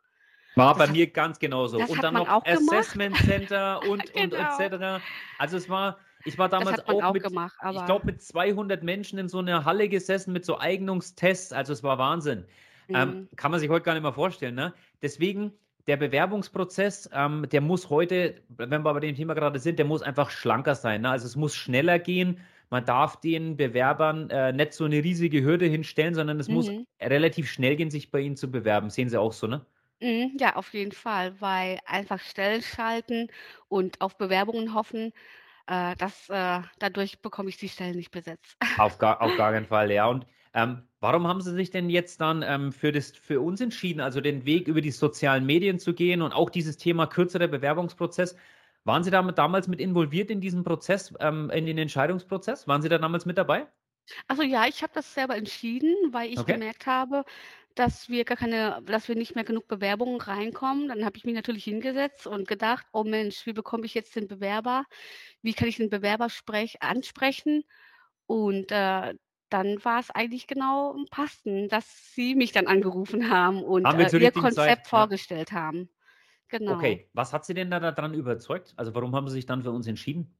War 0.57 0.77
bei 0.77 0.85
Das 0.85 0.89
hat 0.89 0.97
mir 0.97 1.11
ganz 1.11 1.39
genauso. 1.39 1.83
Und 1.83 2.03
dann 2.03 2.15
noch 2.15 2.29
auch 2.29 2.49
gemacht? 2.49 2.97
Assessment 2.97 3.19
Center 3.19 3.83
und 3.83 4.11
und 4.11 4.35
Genau. 4.35 4.49
cetera. 4.51 5.03
Also, 5.37 5.57
es 5.57 5.67
war 5.67 5.99
ich 6.23 6.37
war 6.37 6.47
damals 6.49 6.79
auch 6.79 7.01
auch 7.01 7.09
mit 7.09 7.23
gemacht, 7.23 7.55
ich 7.69 7.85
glaube, 7.85 8.05
mit 8.05 8.21
200 8.21 8.83
Menschen 8.83 9.17
in 9.17 9.27
so 9.29 9.41
'ner 9.41 9.65
Halle 9.65 9.89
gesessen 9.89 10.31
mit 10.31 10.45
so 10.45 10.59
Eignungstests. 10.59 11.53
Also, 11.53 11.73
es 11.73 11.81
war 11.83 11.97
Wahnsinn. 11.97 12.45
Ähm, 12.93 13.15
Mhm. 13.15 13.27
kann 13.35 13.49
man 13.49 13.59
sich 13.59 13.69
heute 13.69 13.83
gar 13.83 13.93
nicht 13.95 14.03
mehr 14.03 14.13
vorstellen, 14.13 14.53
ne? 14.53 14.75
Deswegen, 15.01 15.53
der 15.87 15.97
Bewerbungsprozess, 15.97 17.09
ähm, 17.11 17.47
der 17.51 17.61
muss 17.61 17.89
heute, 17.89 18.43
wenn 18.49 18.69
wir 18.69 18.79
bei 18.81 18.99
dem 18.99 19.15
Thema 19.15 19.33
grade 19.33 19.57
sind, 19.59 19.79
der 19.79 19.85
muss 19.87 20.03
einfach 20.03 20.29
schlanker 20.29 20.75
sein, 20.75 21.01
ne? 21.01 21.09
Also, 21.09 21.25
es 21.25 21.35
muss 21.35 21.55
schneller 21.55 21.97
gehen. 21.97 22.41
Man 22.73 22.85
darf 22.85 23.19
den 23.21 23.57
Bewerbern, 23.57 24.29
äh, 24.29 24.51
nicht 24.53 24.73
so 24.73 24.87
'ne 24.87 25.03
riesige 25.03 25.43
Hürde 25.43 25.65
hinstellen, 25.67 26.13
sondern 26.15 26.39
es 26.39 26.49
muss 26.49 26.71
Mhm. 26.71 26.85
relativ 27.01 27.49
schnell 27.49 27.75
gehen, 27.77 27.91
sich 27.91 28.11
bei 28.11 28.19
Ihnen 28.21 28.35
zu 28.37 28.51
bewerben. 28.51 28.89
Sehen 28.89 29.09
Sie 29.09 29.19
auch 29.19 29.33
so, 29.33 29.47
ne? 29.47 29.65
Mhm, 30.01 30.37
ja, 30.39 30.55
auf 30.55 30.73
jeden 30.73 30.91
Fall, 30.91 31.39
weil 31.39 31.79
einfach 31.85 32.19
Stellen 32.19 32.61
schalten 32.61 33.27
und 33.69 34.01
auf 34.01 34.17
Bewerbungen 34.17 34.73
hoffen, 34.73 35.13
äh, 35.67 35.95
das 35.97 36.29
äh, 36.29 36.61
dadurch 36.79 37.21
bekomme 37.21 37.49
ich 37.49 37.57
die 37.57 37.69
Stellen 37.69 37.97
nicht 37.97 38.11
besetzt. 38.11 38.57
Auf 38.75 38.97
gar 38.97 39.21
auf 39.21 39.35
gar 39.35 39.51
keinen 39.51 39.65
Fall, 39.67 39.91
ja. 39.91 40.07
Und, 40.07 40.25
ähm, 40.55 40.87
warum 40.99 41.27
haben 41.27 41.41
Sie 41.41 41.51
sich 41.53 41.69
denn 41.69 41.89
jetzt 41.89 42.21
dann, 42.21 42.43
ähm, 42.43 42.71
für 42.71 42.91
das 42.91 43.11
für 43.11 43.39
uns 43.41 43.61
entschieden, 43.61 43.99
also 44.01 44.19
den 44.21 44.45
Weg 44.45 44.67
über 44.67 44.81
die 44.81 44.91
sozialen 44.91 45.45
Medien 45.45 45.77
zu 45.79 45.93
gehen 45.93 46.21
und 46.21 46.31
auch 46.33 46.49
dieses 46.49 46.77
Thema 46.77 47.05
kürzerer 47.07 47.47
Bewerbungsprozess? 47.47 48.35
Waren 48.85 49.03
Sie 49.03 49.11
damit 49.11 49.37
damals 49.37 49.67
mit 49.67 49.79
involviert 49.81 50.29
in 50.31 50.39
diesem 50.41 50.63
Prozess, 50.63 51.13
ähm, 51.19 51.49
in 51.49 51.65
den 51.65 51.77
Entscheidungsprozess? 51.77 52.67
Waren 52.67 52.81
Sie 52.81 52.89
da 52.89 52.97
damals 52.97 53.25
mit 53.25 53.37
dabei? 53.37 53.67
Also 54.27 54.43
ja, 54.43 54.65
ich 54.67 54.83
habe 54.83 54.93
das 54.93 55.13
selber 55.13 55.35
entschieden, 55.35 55.95
weil 56.11 56.31
ich 56.33 56.45
Okay. 56.45 56.45
gemerkt 56.45 56.85
habe, 56.87 57.23
dass 57.75 58.09
wir 58.09 58.25
gar 58.25 58.37
keine 58.37 58.81
dass 58.85 59.07
wir 59.07 59.15
nicht 59.15 59.33
mehr 59.35 59.43
genug 59.45 59.67
Bewerbungen 59.67 60.19
reinkommen. 60.21 60.89
Dann 60.89 61.05
habe 61.05 61.17
ich 61.17 61.23
mich 61.25 61.33
natürlich 61.35 61.63
hingesetzt 61.63 62.27
und 62.27 62.47
gedacht: 62.47 62.85
„Oh 62.93 63.03
Mensch, 63.03 63.45
wie 63.45 63.53
bekomme 63.53 63.85
ich 63.85 63.93
jetzt 63.93 64.15
den 64.15 64.27
Bewerber? 64.27 64.85
Wie 65.41 65.53
kann 65.53 65.67
ich 65.69 65.77
den 65.77 65.89
Bewerber 65.89 66.29
sprech 66.29 66.81
ansprechen?“ 66.83 67.63
Und, 68.27 68.71
äh, 68.71 69.15
dann 69.49 69.85
war's 69.85 70.11
eigentlich 70.11 70.47
genau 70.47 70.95
passend, 71.11 71.71
dass 71.73 72.13
Sie 72.15 72.35
mich 72.35 72.51
dann 72.53 72.67
angerufen 72.67 73.29
haben 73.31 73.63
und, 73.63 73.93
Haben 73.93 73.99
äh, 73.99 74.11
Ihr 74.17 74.31
richtigen 74.31 74.49
Zeit, 74.49 74.75
Konzept 74.75 74.89
ja. 74.93 75.07
vorgestellt 75.07 75.51
haben. 75.53 75.89
Genau. 76.53 76.83
Okay, 76.83 77.09
was 77.13 77.33
hat 77.33 77.45
Sie 77.45 77.53
denn 77.53 77.71
da 77.71 77.79
daran 77.79 78.13
überzeugt? 78.13 78.73
Also, 78.77 78.93
warum 78.95 79.15
haben 79.15 79.27
Sie 79.29 79.33
sich 79.35 79.45
dann 79.45 79.63
für 79.63 79.71
uns 79.71 79.87
entschieden? 79.87 80.37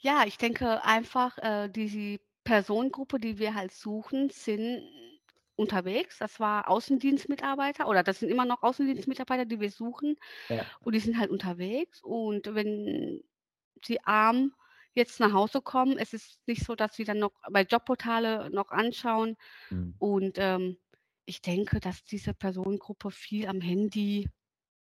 Ja, 0.00 0.24
ich 0.26 0.38
denke 0.38 0.84
einfach, 0.84 1.38
äh, 1.38 1.68
die 1.68 2.20
Personengruppe, 2.44 3.18
die 3.18 3.38
wir 3.38 3.54
halt 3.54 3.72
suchen, 3.72 4.30
sind 4.30 4.82
unterwegs. 5.56 6.18
Das 6.18 6.40
war 6.40 6.68
Außendienstmitarbeiter 6.68 7.88
oder 7.88 8.02
das 8.02 8.18
sind 8.20 8.28
immer 8.30 8.44
noch 8.44 8.62
Außendienstmitarbeiter, 8.62 9.44
die 9.46 9.60
wir 9.60 9.70
suchen 9.70 10.16
Ja. 10.48 10.74
und 10.80 10.94
die 10.94 11.00
sind 11.00 11.18
halt 11.18 11.30
unterwegs. 11.30 12.02
Und 12.02 12.54
wenn 12.54 13.22
sie 13.84 14.00
arm 14.04 14.54
jetzt 14.94 15.20
nach 15.20 15.32
Hause 15.32 15.62
kommen, 15.62 15.98
es 15.98 16.12
ist 16.14 16.40
nicht 16.48 16.64
so, 16.64 16.74
dass 16.76 16.94
sie 16.96 17.04
dann 17.04 17.18
noch 17.20 17.32
bei 17.52 17.62
Jobportale 17.62 18.50
noch 18.50 18.70
anschauen. 18.70 19.36
Mhm. 19.70 19.94
Und, 19.98 20.36
ähm, 20.38 20.78
ich 21.26 21.40
denke, 21.42 21.80
dass 21.80 22.04
diese 22.04 22.34
Personengruppe 22.34 23.10
viel 23.10 23.46
am 23.48 23.60
Handy 23.62 24.28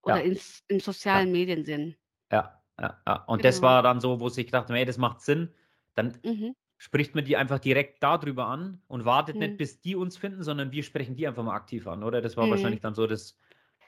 oder 0.06 0.22
Ja. 0.22 0.24
ins 0.24 0.62
in 0.68 0.80
Ja. 1.12 1.20
sozialen 1.20 1.32
Medien 1.32 1.64
sind. 1.66 1.96
Ja, 2.32 2.62
ja, 2.80 3.02
ja. 3.06 3.24
Und 3.26 3.44
das 3.44 3.62
Genau. 3.62 3.62
war 3.62 3.82
dann 3.82 4.00
so, 4.00 4.20
wo 4.20 4.28
gedacht 4.46 4.68
haben: 4.68 4.74
„Ey, 4.76 4.84
das 4.84 4.98
macht 4.98 5.20
Sinn.“ 5.20 5.54
Dann 5.94 6.18
Mhm. 6.24 6.52
spricht 6.78 7.14
man 7.14 7.24
die 7.24 7.36
einfach 7.36 7.58
direkt 7.60 8.02
da 8.02 8.18
drüber 8.18 8.46
an 8.48 8.82
und 8.88 9.04
wartet 9.04 9.40
nicht, 9.40 9.56
Mhm. 9.56 9.58
bis 9.58 9.80
die 9.80 9.96
uns 9.96 10.16
finden, 10.18 10.42
sondern 10.42 10.72
wir 10.72 10.82
sprechen 10.82 11.16
die 11.16 11.26
einfach 11.26 11.44
mal 11.44 11.54
aktiv 11.56 11.86
an, 11.86 12.02
oder? 12.02 12.20
Das 12.22 12.36
war 12.36 12.50
Mhm. 12.50 12.50
wahrscheinlich 12.50 12.80
dann 12.80 12.94
so 12.94 13.06
das 13.06 13.38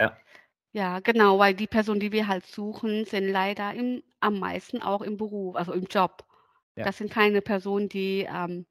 ja. 0.01 0.23
Ja, 0.75 1.01
genau, 1.01 1.39
weil 1.39 1.55
die 1.55 1.67
Personen, 1.67 2.01
die 2.01 2.13
wir 2.13 2.27
halt 2.29 2.47
suchen, 2.47 3.05
sind 3.07 3.29
leider 3.29 3.73
im 3.75 4.03
am 4.21 4.39
meisten 4.39 4.83
auch 4.83 5.01
im 5.03 5.17
Beruf, 5.17 5.55
also 5.57 5.73
im 5.73 5.85
Job. 5.85 6.27
Ja. 6.77 6.89
Das 6.89 6.99
sind 6.99 7.11
keine 7.11 7.41
Personen, 7.43 7.89
die, 7.89 8.27
ähm, 8.29 8.67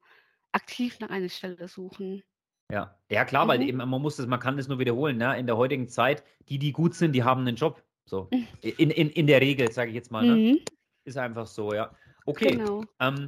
aktiv 0.52 1.00
nach 1.00 1.10
einer 1.10 1.28
Stelle 1.30 1.68
suchen. 1.68 2.22
Ja. 2.70 2.94
Ja 3.10 3.24
klar, 3.24 3.48
weil 3.48 3.60
Mhm. 3.60 3.68
eben 3.68 3.78
man 3.78 3.88
muss 4.02 4.16
das 4.16 4.26
man 4.26 4.40
kann 4.40 4.56
das 4.56 4.68
nur 4.68 4.78
wiederholen, 4.78 5.16
ne? 5.16 5.38
In 5.38 5.46
der 5.46 5.56
heutigen 5.56 5.88
Zeit, 5.88 6.22
die, 6.48 6.58
die 6.58 6.72
gut 6.72 6.94
sind, 6.94 7.12
die 7.12 7.22
haben 7.24 7.44
'nen 7.44 7.56
Job. 7.56 7.82
So. 8.04 8.28
In 8.62 8.90
in 8.90 9.08
in 9.10 9.26
der 9.26 9.40
Regel, 9.40 9.70
sage 9.72 9.90
ich 9.90 9.94
jetzt 9.94 10.10
mal, 10.10 10.24
ne? 10.26 10.42
Mhm. 10.42 10.58
Ist 11.04 11.16
einfach 11.18 11.46
so, 11.46 11.72
ja. 11.74 11.94
Okay, 12.26 12.48
Genau. 12.50 12.82
ähm 13.00 13.26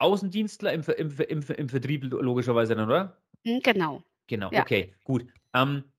Außendienstler 0.00 0.72
im 0.72 0.82
im 0.96 1.10
im 1.28 1.42
im 1.42 1.68
Vertrieb 1.68 2.04
lo 2.04 2.20
logischerweise 2.22 2.76
dann, 2.76 2.86
oder? 2.88 3.20
Mhm, 3.44 3.60
genau. 3.62 4.02
Genau, 4.28 4.52
Ja. 4.52 4.60
okay, 4.60 4.94
gut. 5.04 5.26
Ähm 5.54 5.90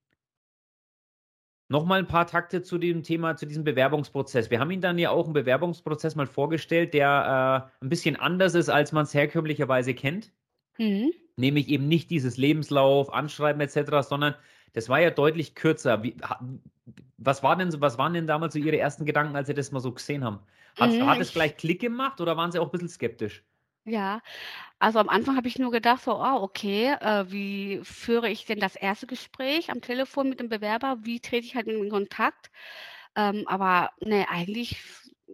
Nochmal 1.70 2.00
ein 2.00 2.08
paar 2.08 2.26
Takte 2.26 2.62
zu 2.62 2.78
dem 2.78 3.04
Thema, 3.04 3.36
zu 3.36 3.46
diesem 3.46 3.62
Bewerbungsprozess. 3.62 4.50
Wir 4.50 4.58
haben 4.58 4.72
Ihnen 4.72 4.82
dann 4.82 4.98
ja 4.98 5.10
auch 5.10 5.26
einen 5.26 5.34
Bewerbungsprozess 5.34 6.16
mal 6.16 6.26
vorgestellt, 6.26 6.92
der 6.94 7.70
äh, 7.80 7.84
ein 7.84 7.88
bisschen 7.88 8.16
anders 8.16 8.56
ist, 8.56 8.68
als 8.68 8.90
man 8.90 9.04
es 9.04 9.14
herkömmlicherweise 9.14 9.94
kennt. 9.94 10.32
Mhm. 10.78 11.12
Nämlich 11.40 11.68
eben 11.68 11.88
nicht 11.88 12.10
dieses 12.10 12.36
Lebenslauf, 12.36 13.12
Anschreiben 13.12 13.60
etc., 13.60 14.06
sondern 14.06 14.34
das 14.72 14.88
war 14.88 15.00
ja 15.00 15.10
deutlich 15.10 15.54
kürzer. 15.54 16.02
Wie, 16.02 16.16
was, 17.16 17.42
war 17.42 17.56
denn, 17.56 17.80
was 17.80 17.98
waren 17.98 18.14
denn 18.14 18.26
damals 18.26 18.54
so 18.54 18.60
Ihre 18.60 18.78
ersten 18.78 19.06
Gedanken, 19.06 19.36
als 19.36 19.48
Sie 19.48 19.54
das 19.54 19.72
mal 19.72 19.80
so 19.80 19.92
gesehen 19.92 20.24
haben? 20.24 20.40
Hat, 20.78 20.90
mhm, 20.90 21.06
hat 21.06 21.18
es 21.20 21.32
gleich 21.32 21.56
Klick 21.56 21.80
gemacht 21.80 22.20
oder 22.20 22.36
waren 22.36 22.52
Sie 22.52 22.58
auch 22.58 22.66
ein 22.66 22.70
bisschen 22.70 22.88
skeptisch? 22.88 23.42
Ja, 23.84 24.20
also 24.78 24.98
am 24.98 25.08
Anfang 25.08 25.36
habe 25.36 25.48
ich 25.48 25.58
nur 25.58 25.70
gedacht, 25.70 26.02
so, 26.04 26.12
ah, 26.12 26.36
okay, 26.36 26.92
äh, 27.00 27.24
wie 27.30 27.80
führe 27.82 28.28
ich 28.28 28.44
denn 28.44 28.60
das 28.60 28.76
erste 28.76 29.06
Gespräch 29.06 29.70
am 29.70 29.80
Telefon 29.80 30.28
mit 30.28 30.38
dem 30.38 30.48
Bewerber? 30.48 30.98
Wie 31.02 31.20
trete 31.20 31.46
ich 31.46 31.54
halt 31.56 31.66
in 31.66 31.88
Kontakt? 31.90 32.50
Ähm, 33.16 33.44
aber 33.46 33.90
ne, 34.00 34.26
eigentlich 34.28 34.82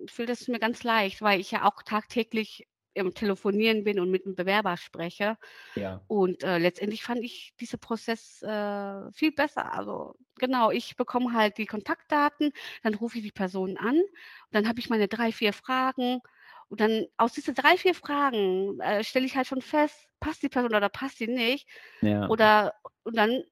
fühlt 0.06 0.30
es 0.30 0.48
mir 0.48 0.58
ganz 0.58 0.84
leicht, 0.84 1.22
weil 1.22 1.40
ich 1.40 1.50
ja 1.50 1.64
auch 1.64 1.82
tagtäglich 1.82 2.66
im 2.96 3.14
Telefonieren 3.14 3.84
bin 3.84 4.00
und 4.00 4.10
mit 4.10 4.24
dem 4.24 4.34
Bewerber 4.34 4.76
spreche. 4.76 5.36
Ja. 5.74 6.00
Und 6.08 6.42
äh, 6.42 6.58
letztendlich 6.58 7.02
fand 7.02 7.22
ich 7.22 7.52
diesen 7.60 7.78
Prozess 7.78 8.42
äh, 8.42 9.12
viel 9.12 9.32
besser. 9.32 9.72
Also 9.72 10.14
genau, 10.36 10.70
ich 10.70 10.96
bekomme 10.96 11.32
halt 11.32 11.58
die 11.58 11.66
Kontaktdaten, 11.66 12.52
dann 12.82 12.94
rufe 12.94 13.18
ich 13.18 13.24
die 13.24 13.32
Person 13.32 13.76
an, 13.76 14.00
dann 14.50 14.66
habe 14.66 14.80
ich 14.80 14.88
meine 14.88 15.08
drei, 15.08 15.30
vier 15.30 15.52
Fragen 15.52 16.20
und 16.68 16.80
dann 16.80 17.06
aus 17.16 17.32
diesen 17.32 17.54
drei, 17.54 17.76
vier 17.76 17.94
Fragen 17.94 18.80
äh, 18.80 19.04
stelle 19.04 19.26
ich 19.26 19.36
halt 19.36 19.46
schon 19.46 19.62
fest, 19.62 20.08
passt 20.18 20.42
die 20.42 20.48
Person 20.48 20.74
oder 20.74 20.88
passt 20.88 21.18
sie 21.18 21.28
nicht. 21.28 21.68
Ja. 22.00 22.28
Oder 22.28 22.74
und 23.04 23.16
dann 23.16 23.44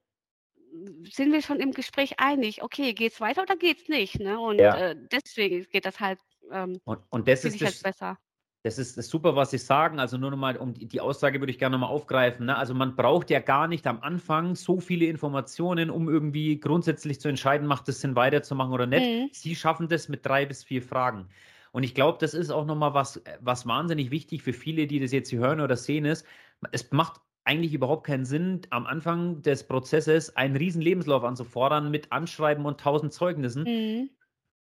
sind 1.04 1.32
wir 1.32 1.42
schon 1.42 1.60
im 1.60 1.72
Gespräch 1.72 2.18
einig, 2.18 2.62
okay, 2.62 2.94
geht's 2.94 3.20
weiter 3.20 3.42
oder 3.42 3.56
geht's 3.56 3.88
nicht? 3.88 4.18
Ne? 4.18 4.40
Und 4.40 4.58
ja. 4.58 4.76
äh, 4.76 4.96
deswegen 5.12 5.64
geht 5.70 5.84
das 5.84 6.00
halt, 6.00 6.18
ähm, 6.50 6.80
und, 6.84 7.00
und 7.10 7.28
das 7.28 7.44
ist 7.44 7.60
das, 7.60 7.66
halt 7.66 7.82
besser. 7.82 8.18
Das 8.64 8.78
ist, 8.78 8.96
das 8.96 9.04
ist 9.04 9.10
super, 9.10 9.36
was 9.36 9.50
Sie 9.50 9.58
sagen. 9.58 10.00
Also 10.00 10.16
nur 10.16 10.30
nochmal, 10.30 10.56
um 10.56 10.72
die, 10.72 10.86
die 10.86 11.02
Aussage 11.02 11.38
würde 11.38 11.52
ich 11.52 11.58
gerne 11.58 11.74
nochmal 11.74 11.94
aufgreifen. 11.94 12.46
Ne? 12.46 12.56
Also 12.56 12.72
man 12.72 12.96
braucht 12.96 13.28
ja 13.28 13.40
gar 13.40 13.68
nicht 13.68 13.86
am 13.86 14.00
Anfang 14.00 14.54
so 14.54 14.80
viele 14.80 15.04
Informationen, 15.04 15.90
um 15.90 16.08
irgendwie 16.08 16.58
grundsätzlich 16.58 17.20
zu 17.20 17.28
entscheiden, 17.28 17.66
macht 17.66 17.86
es 17.90 18.00
Sinn 18.00 18.16
weiterzumachen 18.16 18.72
oder 18.72 18.86
nicht. 18.86 19.04
Mhm. 19.04 19.28
Sie 19.32 19.54
schaffen 19.54 19.88
das 19.88 20.08
mit 20.08 20.24
drei 20.24 20.46
bis 20.46 20.64
vier 20.64 20.80
Fragen. 20.80 21.28
Und 21.72 21.82
ich 21.82 21.94
glaube, 21.94 22.16
das 22.18 22.32
ist 22.32 22.50
auch 22.50 22.64
nochmal 22.64 22.94
was, 22.94 23.22
was 23.40 23.66
wahnsinnig 23.66 24.10
wichtig 24.10 24.42
für 24.42 24.54
viele, 24.54 24.86
die 24.86 24.98
das 24.98 25.12
jetzt 25.12 25.28
hier 25.28 25.40
hören 25.40 25.60
oder 25.60 25.76
sehen, 25.76 26.06
ist, 26.06 26.24
es 26.72 26.90
macht 26.90 27.20
eigentlich 27.44 27.74
überhaupt 27.74 28.06
keinen 28.06 28.24
Sinn, 28.24 28.62
am 28.70 28.86
Anfang 28.86 29.42
des 29.42 29.66
Prozesses 29.66 30.34
einen 30.36 30.56
riesen 30.56 30.80
Lebenslauf 30.80 31.22
anzufordern 31.22 31.90
mit 31.90 32.10
Anschreiben 32.12 32.64
und 32.64 32.80
tausend 32.80 33.12
Zeugnissen, 33.12 33.64
mhm. 33.64 34.10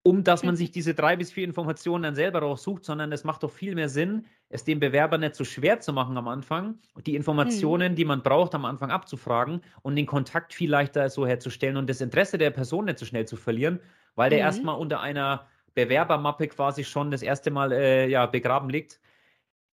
Um 0.05 0.23
dass 0.23 0.43
man 0.43 0.55
sich 0.55 0.69
diese 0.69 0.93
drei 0.93 1.15
bis 1.15 1.31
vier 1.31 1.45
Informationen 1.45 2.03
dann 2.03 2.13
selber 2.13 2.39
raussucht, 2.39 2.85
sondern 2.85 3.11
es 3.11 3.23
macht 3.23 3.41
doch 3.41 3.49
viel 3.49 3.73
mehr 3.73 3.89
Sinn, 3.89 4.27
es 4.49 4.63
dem 4.63 4.79
Bewerber 4.79 5.17
nicht 5.17 5.33
so 5.33 5.43
schwer 5.43 5.79
zu 5.79 5.93
machen 5.93 6.15
am 6.15 6.27
Anfang, 6.27 6.77
die 7.07 7.15
Informationen, 7.15 7.93
mhm. 7.93 7.95
die 7.95 8.05
man 8.05 8.21
braucht, 8.21 8.53
am 8.53 8.65
Anfang 8.65 8.91
abzufragen 8.91 9.61
und 9.81 9.95
den 9.95 10.05
Kontakt 10.05 10.53
viel 10.53 10.69
leichter 10.69 11.09
so 11.09 11.25
herzustellen 11.25 11.75
und 11.75 11.89
das 11.89 12.01
Interesse 12.01 12.37
der 12.37 12.51
Person 12.51 12.85
nicht 12.85 12.99
so 12.99 13.05
schnell 13.07 13.25
zu 13.25 13.35
verlieren, 13.35 13.79
weil 14.13 14.29
der 14.29 14.39
mhm. 14.39 14.45
erstmal 14.45 14.77
unter 14.77 15.01
einer 15.01 15.47
Bewerbermappe 15.73 16.49
quasi 16.49 16.83
schon 16.83 17.09
das 17.09 17.23
erste 17.23 17.49
Mal 17.49 17.71
äh, 17.71 18.07
ja, 18.07 18.27
begraben 18.27 18.69
liegt. 18.69 18.99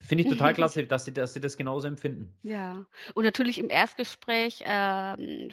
Finde 0.02 0.24
ich 0.24 0.30
total 0.30 0.52
klasse, 0.54 0.86
dass 0.86 1.04
sie, 1.04 1.12
dass 1.12 1.34
sie 1.34 1.40
das 1.40 1.56
genauso 1.56 1.88
empfinden. 1.88 2.34
Ja, 2.42 2.84
und 3.14 3.24
natürlich 3.24 3.58
im 3.58 3.70
Erstgespräch 3.70 4.62
ähm, 4.66 5.50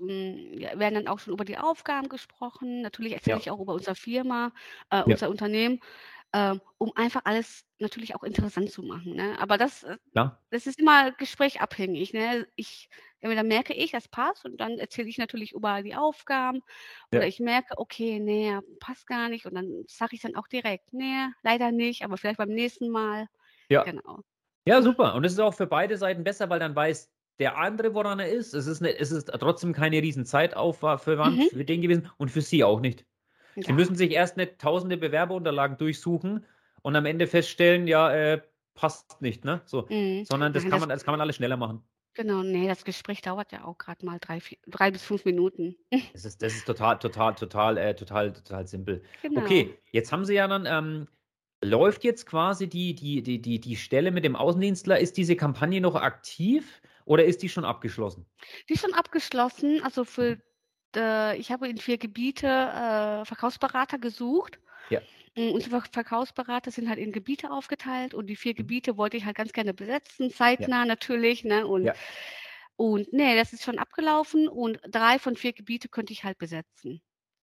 werden 0.00 0.94
dann 0.94 1.08
auch 1.08 1.18
schon 1.18 1.32
über 1.32 1.44
die 1.44 1.58
Aufgaben 1.58 2.08
gesprochen. 2.08 2.82
Natürlich 2.82 3.14
erzähle 3.14 3.36
ja. 3.36 3.40
ich 3.40 3.50
auch 3.50 3.60
über 3.60 3.74
unsere 3.74 3.94
Firma, 3.94 4.52
äh, 4.90 5.02
unser 5.02 5.26
ja. 5.26 5.30
Unternehmen, 5.30 5.80
äh, 6.32 6.56
um 6.78 6.92
einfach 6.96 7.22
alles 7.24 7.64
natürlich 7.78 8.14
auch 8.14 8.22
interessant 8.22 8.70
zu 8.70 8.82
machen. 8.82 9.14
Ne? 9.14 9.36
Aber 9.38 9.56
das, 9.56 9.84
äh, 9.84 9.96
das 10.50 10.66
ist 10.66 10.78
immer 10.78 11.12
gesprächabhängig. 11.12 12.12
Ne? 12.12 12.46
Ich 12.56 12.88
Entweder 13.22 13.44
merke 13.44 13.72
ich, 13.72 13.92
das 13.92 14.08
passt 14.08 14.44
und 14.44 14.60
dann 14.60 14.78
erzähle 14.78 15.08
ich 15.08 15.16
natürlich 15.16 15.52
über 15.52 15.82
die 15.82 15.94
Aufgaben. 15.94 16.60
Ja. 17.12 17.20
Oder 17.20 17.28
ich 17.28 17.38
merke, 17.38 17.78
okay, 17.78 18.18
nee, 18.18 18.58
passt 18.80 19.06
gar 19.06 19.28
nicht. 19.28 19.46
Und 19.46 19.54
dann 19.54 19.84
sage 19.86 20.16
ich 20.16 20.22
dann 20.22 20.34
auch 20.34 20.48
direkt, 20.48 20.92
nee, 20.92 21.28
leider 21.44 21.70
nicht, 21.70 22.02
aber 22.04 22.16
vielleicht 22.16 22.38
beim 22.38 22.48
nächsten 22.48 22.90
Mal. 22.90 23.28
Ja. 23.72 23.82
Genau. 23.84 24.20
Ja, 24.64 24.80
super. 24.82 25.14
Und 25.14 25.24
es 25.24 25.32
ist 25.32 25.40
auch 25.40 25.54
für 25.54 25.66
beide 25.66 25.96
Seiten 25.96 26.24
besser, 26.24 26.48
weil 26.50 26.60
dann 26.60 26.76
weiß 26.76 27.10
der 27.38 27.56
andere, 27.58 27.94
woran 27.94 28.20
er 28.20 28.28
ist. 28.28 28.54
Es 28.54 28.66
ist, 28.66 28.80
eine, 28.80 28.96
es 28.96 29.10
ist 29.10 29.26
trotzdem 29.26 29.72
keine 29.72 30.00
riesen 30.00 30.24
Zeitaufwand 30.24 31.36
mhm. 31.36 31.48
für 31.50 31.64
den 31.64 31.82
gewesen 31.82 32.08
und 32.18 32.30
für 32.30 32.42
Sie 32.42 32.62
auch 32.62 32.80
nicht. 32.80 33.04
Ja. 33.56 33.64
Sie 33.64 33.72
müssen 33.72 33.96
sich 33.96 34.12
erst 34.12 34.36
nicht 34.36 34.58
tausende 34.58 34.96
Bewerberunterlagen 34.96 35.76
durchsuchen 35.76 36.46
und 36.82 36.96
am 36.96 37.06
Ende 37.06 37.26
feststellen, 37.26 37.86
ja, 37.86 38.12
äh, 38.12 38.40
passt 38.74 39.20
nicht, 39.20 39.44
ne? 39.44 39.60
So, 39.64 39.86
mhm. 39.88 40.24
sondern 40.24 40.52
das 40.52 40.62
Nein, 40.62 40.70
kann 40.70 40.80
man, 40.80 40.88
das 40.88 41.04
kann 41.04 41.12
man 41.12 41.20
alles 41.20 41.36
schneller 41.36 41.56
machen. 41.56 41.82
Genau, 42.14 42.42
ne, 42.42 42.68
das 42.68 42.84
Gespräch 42.84 43.22
dauert 43.22 43.52
ja 43.52 43.64
auch 43.64 43.78
gerade 43.78 44.04
mal 44.04 44.18
drei, 44.20 44.40
vier, 44.40 44.58
drei 44.66 44.90
bis 44.90 45.02
fünf 45.02 45.24
Minuten. 45.24 45.76
Das 46.12 46.26
ist, 46.26 46.42
das 46.42 46.54
ist 46.54 46.66
total, 46.66 46.98
total, 46.98 47.34
total, 47.34 47.78
äh, 47.78 47.94
total, 47.94 48.32
total 48.32 48.66
simpel. 48.66 49.02
Genau. 49.22 49.40
Okay, 49.40 49.78
jetzt 49.92 50.12
haben 50.12 50.24
Sie 50.26 50.34
ja 50.34 50.46
dann, 50.46 50.66
ähm, 50.66 51.08
läuft 51.62 52.04
jetzt 52.04 52.26
quasi 52.26 52.68
die, 52.68 52.94
die, 52.94 53.22
die, 53.22 53.40
die, 53.40 53.60
die 53.60 53.76
Stelle 53.76 54.10
mit 54.10 54.24
dem 54.24 54.36
Außendienstler, 54.36 54.98
ist 54.98 55.16
diese 55.16 55.36
Kampagne 55.36 55.80
noch 55.80 55.94
aktiv 55.94 56.82
oder 57.04 57.24
ist 57.24 57.42
die 57.42 57.48
schon 57.48 57.64
abgeschlossen? 57.64 58.26
Die 58.68 58.74
ist 58.74 58.82
schon 58.82 58.94
abgeschlossen. 58.94 59.82
Also 59.82 60.04
für, 60.04 60.36
mhm. 60.36 60.42
äh, 60.96 61.36
ich 61.36 61.50
habe 61.50 61.68
in 61.68 61.78
vier 61.78 61.98
Gebiete 61.98 62.46
äh, 62.46 63.24
Verkaufsberater 63.24 63.98
gesucht. 63.98 64.58
Ja. 64.90 65.00
Unsere 65.34 65.80
Verkaufsberater 65.80 66.70
sind 66.70 66.90
halt 66.90 66.98
in 66.98 67.10
Gebiete 67.10 67.50
aufgeteilt 67.50 68.12
und 68.12 68.26
die 68.26 68.36
vier 68.36 68.52
mhm. 68.52 68.56
Gebiete 68.56 68.96
wollte 68.96 69.16
ich 69.16 69.24
halt 69.24 69.36
ganz 69.36 69.52
gerne 69.52 69.72
besetzen, 69.72 70.30
zeitnah 70.30 70.80
ja. 70.80 70.84
natürlich, 70.84 71.42
ne? 71.42 71.66
Und, 71.66 71.84
ja. 71.84 71.94
und 72.76 73.10
nee, 73.14 73.34
das 73.34 73.54
ist 73.54 73.62
schon 73.62 73.78
abgelaufen 73.78 74.46
und 74.46 74.78
drei 74.90 75.18
von 75.18 75.36
vier 75.36 75.54
Gebiete 75.54 75.88
könnte 75.88 76.12
ich 76.12 76.24
halt 76.24 76.36
besetzen. 76.36 77.00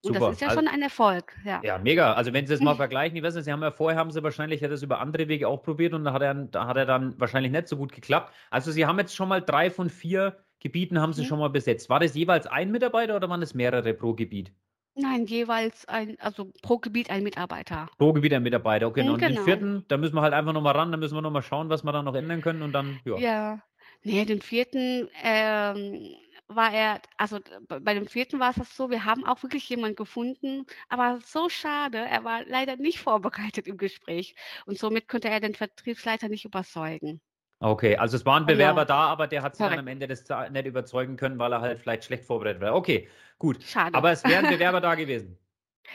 Und 0.05 0.15
Super. 0.15 0.27
das 0.27 0.35
ist 0.35 0.41
ja 0.41 0.49
also, 0.49 0.61
schon 0.61 0.69
ein 0.69 0.83
Erfolg, 0.83 1.37
ja. 1.45 1.61
Ja, 1.63 1.79
mega. 1.79 2.15
Also 2.15 2.33
wenn 2.33 2.47
Sie 2.47 2.53
das 2.53 2.61
mal 2.61 2.75
vergleichen, 2.77 3.17
ich 3.17 3.23
weiß 3.23 3.35
nicht, 3.37 3.45
Sie 3.45 3.53
haben 3.53 3.63
ja 3.63 3.71
vorher 3.71 3.99
haben 3.99 4.11
Sie 4.11 4.23
wahrscheinlich 4.23 4.61
ja 4.61 4.69
das 4.69 4.83
über 4.83 4.99
andere 4.99 5.29
Wege 5.29 5.47
auch 5.47 5.63
probiert 5.63 5.95
und 5.95 6.05
da 6.05 6.13
hat 6.13 6.23
er, 6.23 6.35
da 6.35 6.67
hat 6.67 6.77
er 6.77 6.87
dann 6.87 7.19
wahrscheinlich 7.21 7.53
nicht 7.53 7.69
so 7.69 7.77
gut 7.77 7.93
geklappt. 7.93 8.33
Also 8.51 8.73
Sie 8.73 8.85
haben 8.85 8.99
jetzt 8.99 9.15
schon 9.15 9.29
mal 9.29 9.41
drei 9.41 9.71
von 9.71 9.91
vier 9.91 10.37
Gebieten 10.63 11.01
haben 11.01 11.13
Sie 11.13 11.23
mhm. 11.23 11.27
schon 11.27 11.39
mal 11.41 11.51
besetzt. 11.51 11.91
War 11.91 11.99
das 11.99 12.15
jeweils 12.15 12.47
ein 12.47 12.71
Mitarbeiter 12.71 13.17
oder 13.17 13.29
waren 13.29 13.43
es 13.43 13.53
mehrere 13.53 13.95
pro 13.95 14.15
Gebiet? 14.15 14.53
Nein, 14.95 15.25
jeweils 15.27 15.89
ein 15.89 16.17
also 16.21 16.53
pro 16.63 16.79
Gebiet 16.79 17.11
ein 17.11 17.23
Mitarbeiter. 17.23 17.89
Pro 17.99 18.13
Gebiet 18.13 18.33
ein 18.35 18.43
Mitarbeiter, 18.43 18.87
okay. 18.87 19.03
Mhm, 19.03 19.11
und 19.11 19.23
den 19.23 19.31
genau. 19.31 19.43
vierten, 19.43 19.85
da 19.89 19.97
müssen 19.97 20.15
wir 20.15 20.23
halt 20.23 20.35
einfach 20.35 20.53
noch 20.53 20.61
mal 20.61 20.73
ran, 20.73 20.93
da 20.93 20.99
müssen 20.99 21.17
wir 21.17 21.23
noch 21.23 21.31
mal 21.31 21.43
schauen, 21.43 21.69
was 21.69 21.83
wir 21.83 21.93
da 21.93 22.03
noch 22.03 22.15
ändern 22.15 22.43
können 22.43 22.63
und 22.63 22.73
dann, 22.73 23.01
ja. 23.05 23.17
Ja. 23.17 23.63
Ne, 24.05 24.27
den 24.27 24.43
vierten, 24.43 25.09
ähm, 25.23 26.15
war 26.49 26.73
er 26.73 27.01
also 27.17 27.39
bei 27.69 27.95
dem 27.95 28.07
vierten 28.07 28.41
war 28.41 28.51
es 28.51 28.57
das 28.57 28.77
so, 28.77 28.91
wir 28.91 29.05
haben 29.05 29.25
auch 29.25 29.43
wirklich 29.43 29.69
jemanden 29.69 29.97
gefunden, 29.97 30.67
aber 30.89 31.19
so 31.25 31.49
schade, 31.49 31.99
er 31.99 32.25
war 32.25 32.45
leider 32.45 32.77
nicht 32.77 32.99
vorbereitet 32.99 33.67
im 33.67 33.77
Gespräch 33.77 34.35
und 34.67 34.79
somit 34.79 35.09
konnte 35.09 35.29
er 35.29 35.41
den 35.41 35.55
Vertriebsleiter 35.55 36.29
nicht 36.29 36.45
überzeugen. 36.45 37.21
Okay, 37.61 37.97
also 37.97 38.17
es 38.17 38.27
war 38.27 38.41
ein 38.41 38.47
Bewerber 38.47 38.81
ja. 38.81 38.87
da, 38.87 39.07
aber 39.07 39.29
der 39.29 39.43
hat 39.43 39.55
sich 39.55 39.65
dann 39.65 39.79
am 39.79 39.87
Ende 39.87 40.09
des 40.09 40.25
nicht 40.51 40.67
überzeugen 40.67 41.17
können, 41.17 41.39
weil 41.39 41.53
er 41.53 41.61
halt 41.61 41.79
vielleicht 41.79 42.05
schlecht 42.05 42.25
vorbereitet 42.25 42.61
war. 42.61 42.75
Okay, 42.75 43.09
gut. 43.39 43.63
Schade. 43.63 43.95
Aber 43.95 44.11
es 44.11 44.25
wären 44.25 44.49
Bewerber 44.51 44.81
da 44.81 44.97
gewesen. 44.97 45.39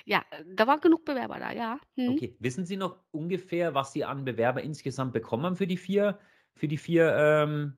Ja, 0.05 0.23
da 0.45 0.65
waren 0.65 0.79
genug 0.79 1.03
Bewerber 1.03 1.39
da, 1.39 1.51
ja. 1.51 1.79
Hm. 1.95 2.13
Okay, 2.13 2.37
wissen 2.39 2.65
Sie 2.65 2.77
noch 2.77 3.03
ungefähr, 3.11 3.73
was 3.73 3.91
Sie 3.91 4.05
an 4.05 4.23
Bewerber 4.23 4.61
insgesamt 4.61 5.11
bekommen 5.11 5.43
haben 5.43 5.55
für 5.57 5.67
die 5.67 5.77
vier, 5.77 6.19
für 6.55 6.69
die 6.69 6.77
vier 6.77 7.13
ähm, 7.17 7.77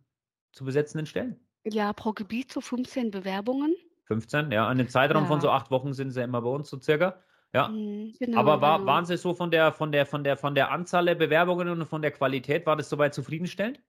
zu 0.51 0.65
besetzenden 0.65 1.07
Stellen? 1.07 1.39
Ja, 1.63 1.93
pro 1.93 2.13
Gebiet 2.13 2.51
so 2.51 2.61
15 2.61 3.11
Bewerbungen. 3.11 3.75
15, 4.05 4.51
ja. 4.51 4.65
An 4.65 4.79
einem 4.79 4.89
Zeitraum 4.89 5.23
ja. 5.23 5.27
von 5.27 5.41
so 5.41 5.49
acht 5.49 5.71
Wochen 5.71 5.93
sind 5.93 6.11
sie 6.11 6.21
immer 6.21 6.41
bei 6.41 6.49
uns 6.49 6.69
so 6.69 6.79
circa. 6.79 7.21
Ja. 7.53 7.67
Mhm, 7.67 8.13
genau, 8.19 8.39
Aber 8.39 8.61
war, 8.61 8.79
genau. 8.79 8.91
waren 8.91 9.05
Sie 9.05 9.17
so 9.17 9.33
von 9.33 9.51
der, 9.51 9.71
von, 9.71 9.91
der, 9.91 10.05
von, 10.05 10.23
der, 10.23 10.37
von 10.37 10.55
der 10.55 10.71
Anzahl 10.71 11.05
der 11.05 11.15
Bewerbungen 11.15 11.69
und 11.69 11.85
von 11.85 12.01
der 12.01 12.11
Qualität, 12.11 12.65
war 12.65 12.75
das 12.75 12.89
soweit 12.89 13.13
zufriedenstellend? 13.13 13.81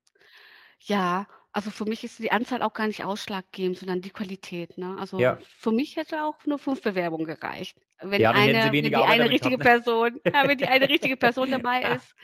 Ja, 0.81 1.27
also 1.53 1.71
für 1.71 1.85
mich 1.85 2.05
ist 2.05 2.19
die 2.19 2.33
Anzahl 2.33 2.63
auch 2.63 2.73
gar 2.73 2.87
nicht 2.87 3.05
ausschlaggebend, 3.05 3.79
sondern 3.79 4.01
die 4.01 4.11
Qualität. 4.11 4.79
Ne? 4.79 4.97
Also 4.99 5.19
ja. 5.19 5.39
für 5.59 5.73
mich 5.73 5.97
hätte 5.97 6.25
auch 6.25 6.47
nur 6.47 6.59
fünf 6.59 6.81
Bewerbungen 6.81 7.27
gereicht. 7.27 7.77
Wenn, 8.03 8.21
ja, 8.21 8.31
eine, 8.31 8.73
wenn 8.73 8.85
die 8.85 8.97
eine 8.97 9.29
richtige 9.29 9.55
haben, 9.55 9.63
Person, 9.63 10.21
ja, 10.25 10.49
wenn 10.49 10.57
die 10.57 10.67
eine 10.67 10.89
richtige 10.89 11.17
Person 11.17 11.51
dabei 11.51 11.83
ist, 11.97 12.15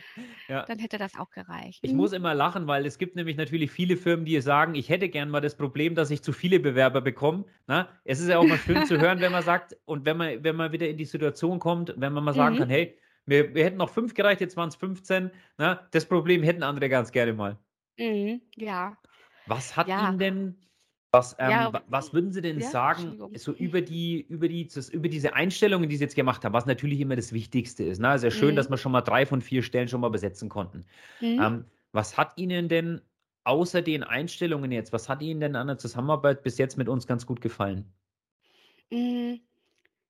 ja. 0.49 0.65
dann 0.65 0.79
hätte 0.79 0.97
das 0.97 1.15
auch 1.19 1.31
gereicht. 1.31 1.81
Ich 1.83 1.93
muss 1.93 2.13
immer 2.13 2.35
lachen, 2.35 2.67
weil 2.67 2.87
es 2.87 2.99
gibt 2.99 3.15
nämlich 3.17 3.37
natürlich 3.37 3.71
viele 3.71 3.97
Firmen, 3.97 4.25
die 4.25 4.41
sagen, 4.41 4.75
ich 4.75 4.89
hätte 4.89 5.09
gern 5.09 5.29
mal 5.29 5.41
das 5.41 5.57
Problem, 5.57 5.95
dass 5.95 6.11
ich 6.11 6.23
zu 6.23 6.33
viele 6.33 6.61
Bewerber 6.61 7.01
bekomme. 7.01 7.45
Na? 7.67 7.83
Ne? 7.83 7.89
Es 8.05 8.21
ist 8.21 8.29
ja 8.29 8.39
auch 8.39 8.47
mal 8.47 8.59
schön 8.59 8.87
zu 8.87 8.99
hören, 8.99 9.21
wenn 9.21 9.33
man 9.33 9.43
sagt, 9.43 9.77
und 9.85 10.07
wenn 10.07 10.17
man, 10.17 10.43
wenn 10.43 10.57
man 10.57 10.73
wieder 10.73 10.89
in 10.89 10.97
die 10.97 11.05
Situation 11.05 11.59
kommt, 11.59 11.93
wenn 11.97 12.13
man 12.13 12.25
mal 12.25 12.35
sagen 12.35 12.55
mhm. 12.55 12.61
kann, 12.61 12.71
hey, 12.71 12.99
wir, 13.27 13.55
wir 13.55 13.65
hätten 13.65 13.77
noch 13.77 13.91
fünf 13.91 14.15
gereicht, 14.15 14.41
jetzt 14.41 14.57
waren 14.57 14.69
es 14.69 14.77
15. 14.77 15.31
Na? 15.59 15.87
Das 15.91 16.07
Problem 16.07 16.43
hätten 16.43 16.63
andere 16.63 16.89
ganz 16.89 17.13
gerne 17.13 17.35
mal. 17.35 17.59
Mhm, 17.99 18.41
ja. 18.55 18.97
Was 19.47 19.77
hat 19.77 19.89
Ja. 19.89 20.09
Ihnen 20.09 20.19
denn 20.19 20.57
Was, 21.17 21.35
ähm, 21.39 21.51
ja, 21.51 21.73
was 21.89 22.13
würden 22.13 22.31
Sie 22.31 22.43
denn 22.43 22.61
ja, 22.61 22.69
sagen, 22.69 23.31
so 23.35 23.53
über 23.53 23.81
die, 23.81 24.21
über 24.29 24.49
die, 24.49 24.69
das, 24.69 24.91
über 24.91 25.09
diese 25.09 25.33
Einstellungen, 25.33 25.89
die 25.89 25.97
Sie 25.97 26.05
jetzt 26.05 26.15
gemacht 26.15 26.45
haben, 26.45 26.53
was 26.53 26.67
natürlich 26.67 27.01
immer 27.01 27.17
das 27.17 27.33
Wichtigste 27.33 27.85
ist. 27.85 28.01
Ne? 28.01 28.09
Also 28.09 28.31
schön, 28.31 28.51
mhm. 28.51 28.57
dass 28.57 28.69
wir 28.69 28.77
schon 28.77 28.93
mal 28.93 29.01
drei 29.01 29.25
von 29.25 29.41
vier 29.41 29.63
Stellen 29.63 29.89
schon 29.89 30.03
mal 30.03 30.11
besetzen 30.11 30.51
konnten. 30.51 30.85
Mhm. 31.23 31.41
Ähm, 31.41 31.65
was 31.93 32.19
hat 32.19 32.35
Ihnen 32.37 32.69
denn 32.69 33.01
außer 33.45 33.81
den 33.81 34.03
Einstellungen 34.03 34.71
jetzt, 34.73 34.93
was 34.93 35.09
hat 35.09 35.23
Ihnen 35.23 35.41
denn 35.41 35.57
an 35.57 35.69
der 35.69 35.79
Zusammenarbeit 35.79 36.43
bis 36.43 36.59
jetzt 36.59 36.77
mit 36.77 36.89
uns 36.89 37.07
ganz 37.07 37.25
gut 37.25 37.41
gefallen? 37.41 37.91
Mhm. 38.91 39.41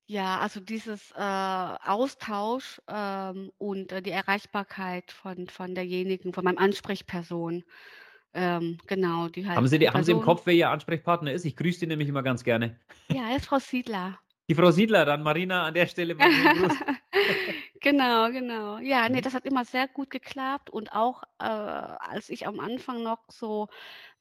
Ja, 0.08 0.38
also 0.38 0.58
dieses 0.58 1.12
äh, 1.12 1.20
Austausch 1.20 2.80
ähm, 2.88 3.52
und 3.58 3.92
äh, 3.92 4.02
die 4.02 4.10
Erreichbarkeit 4.10 5.12
von, 5.12 5.48
von 5.48 5.76
derjenigen, 5.76 6.32
von 6.32 6.44
meinem 6.44 6.58
Ansprechperson. 6.58 7.64
Ähm, 8.36 8.76
genau, 8.86 9.28
die 9.28 9.46
halt. 9.46 9.56
Haben 9.56 9.66
Sie, 9.66 9.78
die, 9.78 9.88
haben 9.88 10.04
Sie 10.04 10.12
im 10.12 10.20
Kopf, 10.20 10.42
wer 10.44 10.52
Ihr 10.52 10.68
Ansprechpartner 10.68 11.32
ist? 11.32 11.46
Ich 11.46 11.56
grüße 11.56 11.80
die 11.80 11.86
nämlich 11.86 12.08
immer 12.08 12.22
ganz 12.22 12.44
gerne. 12.44 12.78
Ja, 13.10 13.30
er 13.30 13.36
ist 13.36 13.46
Frau 13.46 13.58
Siedler. 13.58 14.18
Die 14.48 14.54
Frau 14.54 14.70
Siedler, 14.70 15.04
dann 15.04 15.22
Marina 15.22 15.64
an 15.64 15.74
der 15.74 15.86
Stelle. 15.86 16.14
genau, 17.80 18.30
genau. 18.30 18.78
Ja, 18.78 19.08
nee, 19.08 19.22
das 19.22 19.34
hat 19.34 19.46
immer 19.46 19.64
sehr 19.64 19.88
gut 19.88 20.10
geklappt 20.10 20.70
und 20.70 20.92
auch 20.92 21.22
äh, 21.40 21.44
als 21.44 22.28
ich 22.28 22.46
am 22.46 22.60
Anfang 22.60 23.02
noch 23.02 23.24
so 23.28 23.68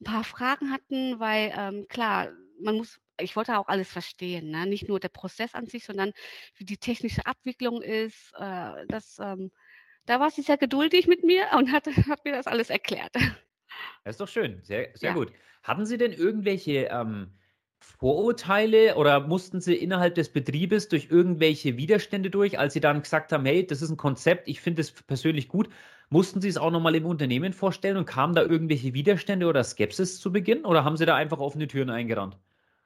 ein 0.00 0.04
paar 0.04 0.24
Fragen 0.24 0.72
hatten, 0.72 1.20
weil 1.20 1.52
ähm, 1.56 1.86
klar, 1.88 2.28
man 2.60 2.76
muss 2.76 2.98
ich 3.20 3.36
wollte 3.36 3.58
auch 3.58 3.68
alles 3.68 3.90
verstehen, 3.90 4.50
ne? 4.50 4.66
nicht 4.66 4.88
nur 4.88 5.00
der 5.00 5.08
Prozess 5.08 5.54
an 5.54 5.66
sich, 5.66 5.84
sondern 5.84 6.12
wie 6.56 6.64
die 6.64 6.76
technische 6.76 7.24
Abwicklung 7.26 7.82
ist. 7.82 8.32
Äh, 8.38 8.86
das, 8.88 9.18
ähm, 9.20 9.50
da 10.06 10.20
war 10.20 10.30
sie 10.30 10.42
sehr 10.42 10.58
geduldig 10.58 11.06
mit 11.06 11.24
mir 11.24 11.46
und 11.56 11.72
hat, 11.72 11.86
hat 11.86 12.24
mir 12.24 12.32
das 12.32 12.46
alles 12.46 12.70
erklärt. 12.70 13.14
Das 14.04 14.14
ist 14.14 14.20
doch 14.20 14.28
schön, 14.28 14.60
sehr, 14.62 14.90
sehr 14.94 15.10
ja. 15.10 15.14
gut. 15.14 15.32
Hatten 15.62 15.86
Sie 15.86 15.98
denn 15.98 16.12
irgendwelche 16.12 16.88
ähm, 16.90 17.32
Vorurteile 17.80 18.96
oder 18.96 19.20
mussten 19.20 19.60
Sie 19.60 19.74
innerhalb 19.74 20.14
des 20.14 20.32
Betriebes 20.32 20.88
durch 20.88 21.08
irgendwelche 21.10 21.76
Widerstände 21.76 22.30
durch, 22.30 22.58
als 22.58 22.74
Sie 22.74 22.80
dann 22.80 23.02
gesagt 23.02 23.32
haben, 23.32 23.44
hey, 23.44 23.66
das 23.66 23.82
ist 23.82 23.90
ein 23.90 23.96
Konzept, 23.96 24.48
ich 24.48 24.60
finde 24.60 24.82
es 24.82 24.92
persönlich 24.92 25.48
gut, 25.48 25.68
mussten 26.08 26.40
Sie 26.40 26.48
es 26.48 26.56
auch 26.56 26.70
nochmal 26.70 26.94
im 26.94 27.06
Unternehmen 27.06 27.52
vorstellen 27.52 27.96
und 27.96 28.06
kamen 28.06 28.34
da 28.34 28.42
irgendwelche 28.42 28.94
Widerstände 28.94 29.46
oder 29.46 29.64
Skepsis 29.64 30.20
zu 30.20 30.32
Beginn 30.32 30.64
oder 30.64 30.84
haben 30.84 30.96
Sie 30.96 31.06
da 31.06 31.16
einfach 31.16 31.38
offene 31.38 31.66
Türen 31.66 31.90
eingerannt? 31.90 32.36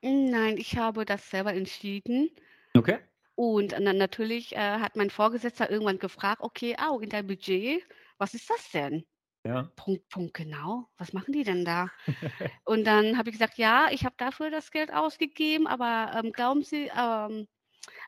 Nein, 0.03 0.57
ich 0.57 0.77
habe 0.77 1.05
das 1.05 1.29
selber 1.29 1.53
entschieden. 1.53 2.31
Okay. 2.75 2.99
Und 3.35 3.73
dann 3.73 3.97
natürlich 3.97 4.55
äh, 4.55 4.59
hat 4.59 4.97
mein 4.97 5.11
Vorgesetzter 5.11 5.71
irgendwann 5.71 5.99
gefragt, 5.99 6.41
okay, 6.43 6.77
au, 6.79 7.01
in 7.01 7.09
deinem 7.09 7.27
Budget, 7.27 7.83
was 8.19 8.35
ist 8.35 8.49
das 8.49 8.71
denn? 8.71 9.05
Ja. 9.45 9.71
Punkt, 9.77 10.09
Punkt, 10.09 10.35
genau. 10.35 10.89
Was 10.99 11.13
machen 11.13 11.33
die 11.33 11.45
denn 11.45 11.65
da? 11.65 11.89
Und 12.65 12.85
dann 12.85 13.17
habe 13.17 13.31
ich 13.31 13.35
gesagt, 13.35 13.57
ja, 13.57 13.89
ich 13.91 14.05
habe 14.05 14.15
dafür 14.19 14.51
das 14.51 14.71
Geld 14.71 14.93
ausgegeben, 14.93 15.67
aber 15.67 16.13
ähm, 16.15 16.33
glauben 16.33 16.63
Sie, 16.63 16.91
ähm, 16.97 17.47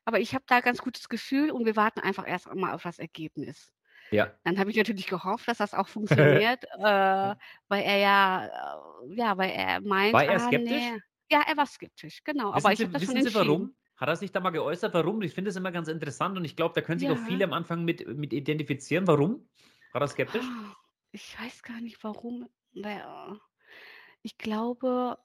aber 0.05 0.21
ich 0.21 0.35
habe 0.35 0.45
da 0.47 0.61
ganz 0.61 0.79
gutes 0.79 1.09
Gefühl 1.09 1.51
und 1.51 1.65
wir 1.65 1.77
warten 1.77 2.01
einfach 2.01 2.29
erst 2.29 2.53
mal 2.55 2.75
auf 2.75 2.83
das 2.83 2.99
Ergebnis. 2.99 3.73
Ja. 4.11 4.31
Dann 4.45 4.59
habe 4.59 4.71
ich 4.71 4.77
natürlich 4.77 5.07
gehofft, 5.07 5.49
dass 5.49 5.59
das 5.59 5.75
auch 5.75 5.89
funktioniert, 5.89 6.65
äh, 6.65 7.35
weil 7.69 7.83
er 7.83 7.97
ja, 7.97 8.47
äh, 8.47 9.15
ja, 9.15 9.39
weil 9.39 9.51
er 9.51 9.81
meint, 9.81 10.13
War 10.13 10.25
er 10.25 10.37
ah, 10.37 10.39
skeptisch? 10.39 10.71
nee. 10.71 10.99
Ja, 11.31 11.43
er 11.49 11.57
war 11.57 11.67
skeptisch, 11.67 12.23
genau. 12.25 12.53
Aber 12.53 12.73
ich 12.73 12.81
habe 12.83 12.93
das 12.93 13.03
wissen 13.03 13.23
Sie 13.23 13.35
warum? 13.35 13.75
Hat 13.97 14.09
er 14.09 14.17
sich 14.17 14.33
da 14.33 14.41
mal 14.41 14.51
geäußert, 14.51 14.93
warum? 14.93 15.23
Ich 15.23 15.33
finde 15.33 15.51
es 15.51 15.57
immer 15.57 15.73
ganz 15.73 15.89
interessant 15.89 16.37
und 16.37 16.45
ich 16.45 16.57
glaube, 16.57 16.75
da 16.75 16.83
können 16.83 16.99
sich 16.99 17.09
auch 17.09 17.19
viele 17.27 17.45
am 17.45 17.53
Anfang 17.53 17.85
mit, 17.85 18.07
mit 18.07 18.33
identifizieren. 18.33 19.07
Warum? 19.07 19.49
War 19.93 20.03
er 20.03 20.09
skeptisch? 20.09 20.45
Ich 21.13 21.39
weiß 21.41 21.63
gar 21.63 21.81
nicht 21.81 22.03
warum. 22.03 22.49
Naja, 22.73 23.39
ich 24.23 24.39
glaube, 24.39 25.19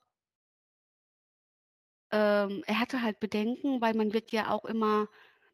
ähm, 2.11 2.63
er 2.67 2.79
hatte 2.79 3.01
halt 3.01 3.19
Bedenken, 3.19 3.81
weil 3.81 3.93
man 3.93 4.13
wird 4.13 4.31
ja 4.31 4.49
auch 4.51 4.65
immer, 4.65 5.07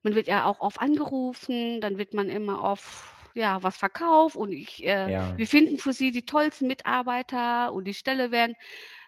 man 0.03 0.15
wird 0.15 0.27
ja 0.27 0.45
auch 0.45 0.59
oft 0.59 0.79
angerufen, 0.79 1.81
dann 1.81 1.97
wird 1.97 2.13
man 2.13 2.29
immer 2.29 2.63
auf 2.63 3.31
ja 3.35 3.63
was 3.63 3.77
verkauft 3.77 4.35
und 4.35 4.51
ich, 4.51 4.85
äh, 4.85 5.11
Ja. 5.11 5.37
wir 5.37 5.47
finden 5.47 5.79
für 5.79 5.93
Sie 5.93 6.11
die 6.11 6.25
tollsten 6.25 6.67
Mitarbeiter 6.67 7.73
und 7.73 7.85
die 7.85 7.93
Stelle 7.95 8.31
werden 8.31 8.55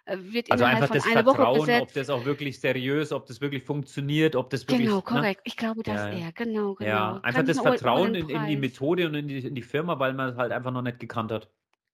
wird 0.08 0.52
Also 0.52 0.64
innerhalb 0.64 0.84
einfach 0.84 0.88
von 0.90 0.98
das 0.98 1.06
einer 1.08 1.26
Woche 1.26 1.36
Vertrauen, 1.38 1.60
ob 1.60 1.66
besetzt. 1.66 1.96
das 1.98 2.10
auch 2.10 2.26
wirklich 2.26 2.60
seriös, 2.60 3.12
ob 3.12 3.26
das 3.26 3.42
wirklich 3.42 3.64
funktioniert, 3.64 4.36
ob 4.36 4.50
das 4.50 4.68
wirklich, 4.68 4.88
Genau, 4.88 4.98
ne? 4.98 5.02
korrekt. 5.02 5.42
Ich 5.46 5.58
glaube, 5.58 5.84
das 5.84 5.96
Ja, 5.96 6.10
eher, 6.12 6.32
genau, 6.32 6.78
Ja, 6.80 7.10
genau. 7.10 7.22
einfach 7.22 7.34
Gar 7.34 7.44
das 7.44 7.60
Vertrauen 7.60 8.16
in, 8.16 8.30
in 8.30 8.46
die. 8.46 8.58
Methode 8.58 9.08
und 9.08 9.16
in 9.16 9.28
die, 9.28 9.40
in 9.40 9.56
die 9.56 9.62
Firma, 9.62 9.98
weil 10.00 10.14
man 10.14 10.30
es 10.30 10.38
halt 10.38 10.52
einfach 10.52 10.72
noch 10.72 10.82
nicht 10.84 11.00
gekannt 11.00 11.32
hat. 11.32 11.50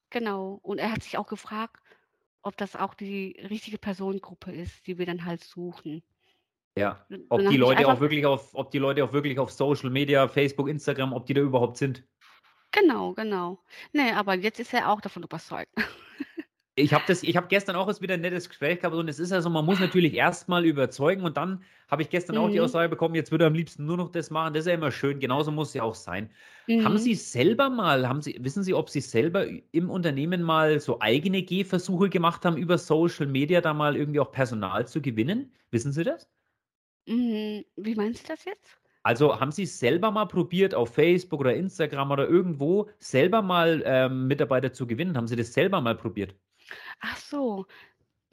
Genau. 0.09 0.59
Und 0.61 0.79
er 0.79 0.91
hat 0.91 1.03
sich 1.03 1.17
auch 1.17 1.27
gefragt, 1.27 1.77
ob 2.41 2.57
das 2.57 2.75
auch 2.75 2.93
die 2.93 3.39
richtige 3.49 3.77
Personengruppe 3.77 4.51
ist, 4.51 4.87
die 4.87 4.97
wir 4.97 5.05
dann 5.05 5.25
halt 5.25 5.43
suchen. 5.43 6.03
Ja, 6.77 7.05
ob 7.29 7.47
die 7.49 7.57
Leute 7.57 7.87
auch 7.87 7.99
wirklich 7.99 8.25
auf, 8.25 8.55
ob 8.55 8.71
die 8.71 8.79
Leute 8.79 9.03
auch 9.03 9.11
wirklich 9.13 9.37
auf 9.39 9.51
Social 9.51 9.89
Media, 9.89 10.27
Facebook, 10.27 10.69
Instagram, 10.69 11.13
ob 11.13 11.25
die 11.25 11.33
da 11.33 11.41
überhaupt 11.41 11.77
sind. 11.77 12.03
Genau, 12.71 13.13
genau. 13.13 13.59
Ne, 13.91 14.15
aber 14.15 14.35
jetzt 14.35 14.59
ist 14.59 14.73
er 14.73 14.89
auch 14.89 15.01
davon 15.01 15.23
überzeugt. 15.23 15.71
Ich 16.81 16.93
habe 16.93 17.03
das, 17.07 17.21
gestern 17.49 17.75
auch 17.75 18.01
wieder 18.01 18.15
ein 18.15 18.21
nettes 18.21 18.49
Gespräch 18.49 18.79
gehabt 18.79 18.95
und 18.95 19.07
es 19.07 19.19
ist 19.19 19.31
also, 19.31 19.49
man 19.49 19.65
muss 19.65 19.79
natürlich 19.79 20.13
erstmal 20.13 20.65
überzeugen 20.65 21.23
und 21.23 21.37
dann 21.37 21.63
habe 21.87 22.01
ich 22.01 22.09
gestern 22.09 22.37
auch 22.37 22.49
die 22.49 22.57
mhm. 22.57 22.63
Aussage 22.63 22.89
bekommen, 22.89 23.15
jetzt 23.15 23.31
würde 23.31 23.45
er 23.45 23.47
am 23.47 23.53
liebsten 23.53 23.85
nur 23.85 23.97
noch 23.97 24.11
das 24.11 24.29
machen. 24.29 24.53
Das 24.53 24.61
ist 24.61 24.67
ja 24.67 24.73
immer 24.73 24.91
schön, 24.91 25.19
genauso 25.19 25.51
muss 25.51 25.69
es 25.69 25.73
ja 25.75 25.83
auch 25.83 25.95
sein. 25.95 26.29
Haben 26.69 26.93
mhm. 26.93 26.97
Sie 26.97 27.15
selber 27.15 27.69
mal, 27.69 28.07
haben 28.07 28.21
Sie, 28.21 28.37
wissen 28.41 28.63
Sie, 28.63 28.73
ob 28.73 28.89
Sie 28.89 29.01
selber 29.01 29.45
im 29.71 29.89
Unternehmen 29.89 30.41
mal 30.41 30.79
so 30.79 30.99
eigene 31.01 31.43
Gehversuche 31.43 32.09
gemacht 32.09 32.45
haben, 32.45 32.57
über 32.57 32.77
Social 32.77 33.27
Media 33.27 33.61
da 33.61 33.73
mal 33.73 33.95
irgendwie 33.95 34.19
auch 34.19 34.31
Personal 34.31 34.87
zu 34.87 35.01
gewinnen? 35.01 35.51
Wissen 35.69 35.91
Sie 35.91 36.03
das? 36.03 36.29
Mhm. 37.07 37.65
Wie 37.75 37.95
meinen 37.95 38.13
Sie 38.13 38.23
das 38.27 38.45
jetzt? 38.45 38.77
Also 39.03 39.39
haben 39.39 39.51
Sie 39.51 39.65
selber 39.65 40.11
mal 40.11 40.25
probiert, 40.25 40.75
auf 40.75 40.93
Facebook 40.93 41.39
oder 41.39 41.55
Instagram 41.55 42.11
oder 42.11 42.27
irgendwo 42.27 42.89
selber 42.99 43.41
mal 43.41 43.81
ähm, 43.85 44.27
Mitarbeiter 44.27 44.73
zu 44.73 44.85
gewinnen? 44.85 45.17
Haben 45.17 45.27
Sie 45.27 45.35
das 45.35 45.53
selber 45.53 45.81
mal 45.81 45.95
probiert? 45.95 46.35
Ach 46.99 47.17
so. 47.17 47.65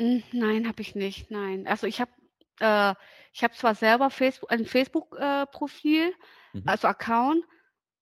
Hm, 0.01 0.22
nein, 0.33 0.68
habe 0.68 0.83
ich 0.83 0.94
nicht, 0.94 1.31
nein. 1.31 1.66
Also, 1.66 1.87
ich 1.87 2.01
habe 2.01 2.12
äh, 2.61 2.94
ich 3.33 3.42
habe 3.44 3.55
zwar 3.55 3.74
selber 3.74 4.11
Facebook 4.11 4.51
ein 4.53 4.66
Facebook, 4.66 5.16
äh, 5.18 5.46
Profil, 5.46 6.12
Mhm. 6.55 6.62
also 6.66 6.88
Account, 6.88 7.44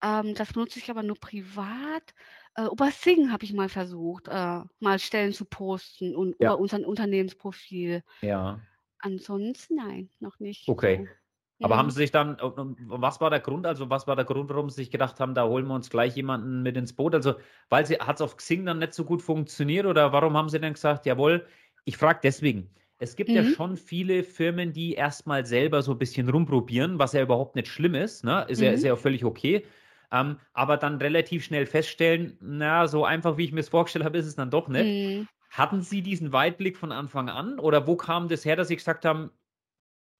ähm, 0.03 0.35
das 0.35 0.53
benutze 0.53 0.79
ich 0.79 0.90
aber 0.90 1.03
nur 1.03 1.18
privat. 1.18 2.14
Äh, 2.57 2.64
über 2.66 2.88
Xing 2.90 3.33
habe 3.33 3.44
ich 3.44 3.53
mal 3.55 3.68
versucht, 3.68 4.29
äh, 4.29 4.61
mal 4.81 4.99
Stellen 4.99 5.33
zu 5.35 5.44
posten 5.46 6.16
und 6.16 6.37
Ja. 6.38 6.55
über 6.55 6.59
unseren 6.59 6.85
Unternehmensprofil. 6.87 8.03
Ja. 8.22 8.61
Ansonsten 8.99 9.77
nein, 9.77 10.11
noch 10.20 10.38
nicht 10.40 10.68
Okay. 10.68 10.96
so. 10.96 11.16
Aber 11.62 11.77
haben 11.77 11.88
Mhm. 11.88 11.90
Sie 11.90 11.97
sich 11.99 12.11
dann, 12.12 12.37
was 12.40 13.21
war 13.21 13.31
der 13.31 13.40
Grund? 13.40 13.66
Also, 13.66 13.90
was 13.90 14.07
war 14.07 14.14
der 14.16 14.25
Grund, 14.25 14.51
warum 14.51 14.69
Sie 14.71 14.77
sich 14.77 14.90
gedacht 14.90 15.19
haben, 15.21 15.35
da 15.35 15.47
holen 15.47 15.66
wir 15.66 15.75
uns 15.75 15.90
gleich 15.90 16.14
jemanden 16.16 16.62
mit 16.62 16.77
ins 16.77 16.92
Boot? 16.95 17.14
Also, 17.14 17.35
weil 17.71 17.87
sie 17.87 17.97
hat 17.97 18.16
es 18.16 18.21
auf 18.23 18.37
Xing 18.37 18.66
dann 18.66 18.79
nicht 18.79 18.95
so 18.95 19.05
gut 19.05 19.23
funktioniert 19.23 19.87
oder 19.87 20.12
warum 20.12 20.37
haben 20.37 20.49
Sie 20.49 20.61
denn 20.61 20.75
gesagt, 20.75 21.07
jawohl, 21.07 21.47
ich 21.85 21.97
frage 21.97 22.21
deswegen. 22.23 22.71
Es 22.99 23.16
gibt 23.16 23.35
ja 23.35 23.42
Mhm. 23.42 23.57
schon 23.57 23.77
viele 23.77 24.23
Firmen, 24.23 24.73
die 24.73 24.95
erstmal 24.95 25.45
selber 25.45 25.83
so 25.83 25.92
ein 25.92 25.99
bisschen 25.99 26.29
rumprobieren, 26.29 26.99
was 26.99 27.12
ja 27.12 27.23
überhaupt 27.23 27.55
nicht 27.57 27.69
schlimm 27.69 27.95
ist, 27.95 28.25
ne? 28.25 28.45
Ist 28.49 28.61
ja, 28.62 28.71
ist 28.71 28.83
Mhm. 28.83 28.85
ja 28.85 28.95
auch 28.95 28.99
völlig 28.99 29.25
okay. 29.25 29.66
Ähm, 30.12 30.38
aber 30.55 30.77
dann 30.77 30.97
relativ 30.99 31.45
schnell 31.45 31.66
feststellen, 31.66 32.38
na, 32.40 32.87
so 32.87 33.05
einfach 33.05 33.37
wie 33.37 33.45
ich 33.45 33.53
mir 33.53 33.61
es 33.61 33.69
vorgestellt 33.69 34.05
habe, 34.05 34.19
ist 34.19 34.27
es 34.27 34.37
dann 34.37 34.51
doch 34.51 34.69
nicht. 34.69 34.95
Mhm. 34.99 35.27
Hatten 35.51 35.83
Sie 35.83 36.03
diesen 36.03 36.33
Weitblick 36.33 36.77
von 36.77 36.92
Anfang 36.92 37.29
an 37.29 37.59
oder 37.59 37.87
wo 37.87 37.97
kam 37.97 38.29
das 38.29 38.45
her, 38.45 38.57
dass 38.57 38.69
Sie 38.69 38.77
gesagt 38.77 39.05
haben, 39.05 39.31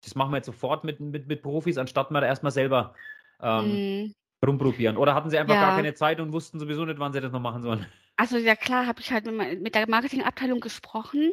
das 0.07 0.15
machen 0.15 0.31
wir 0.33 0.39
jetzt 0.39 0.47
sofort 0.47 0.85
mit, 0.85 1.01
mit, 1.01 1.27
mit 1.29 1.43
Profis, 1.43 1.79
anstatt 1.79 2.11
mal 2.11 2.21
da 2.23 2.27
erstmal 2.29 2.53
selber 2.53 2.95
ähm, 3.41 3.83
Mhm. 4.05 4.15
rumprobieren? 4.47 4.97
Oder 4.99 5.15
hatten 5.15 5.31
Sie 5.31 5.39
einfach 5.39 5.59
gar 5.59 5.73
Ja. 5.73 5.75
keine 5.75 5.95
Zeit 5.95 6.21
und 6.21 6.33
wussten 6.33 6.61
sowieso 6.61 6.85
nicht, 6.87 6.99
wann 7.01 7.13
Sie 7.13 7.21
das 7.21 7.33
noch 7.33 7.41
machen 7.41 7.63
sollen? 7.63 7.87
Also, 8.17 8.39
ja 8.39 8.57
klar, 8.57 8.87
habe 8.87 9.01
ich 9.01 9.13
halt 9.13 9.27
mit 9.27 9.75
der 9.75 9.89
Marketingabteilung 9.89 10.61
gesprochen 10.61 11.33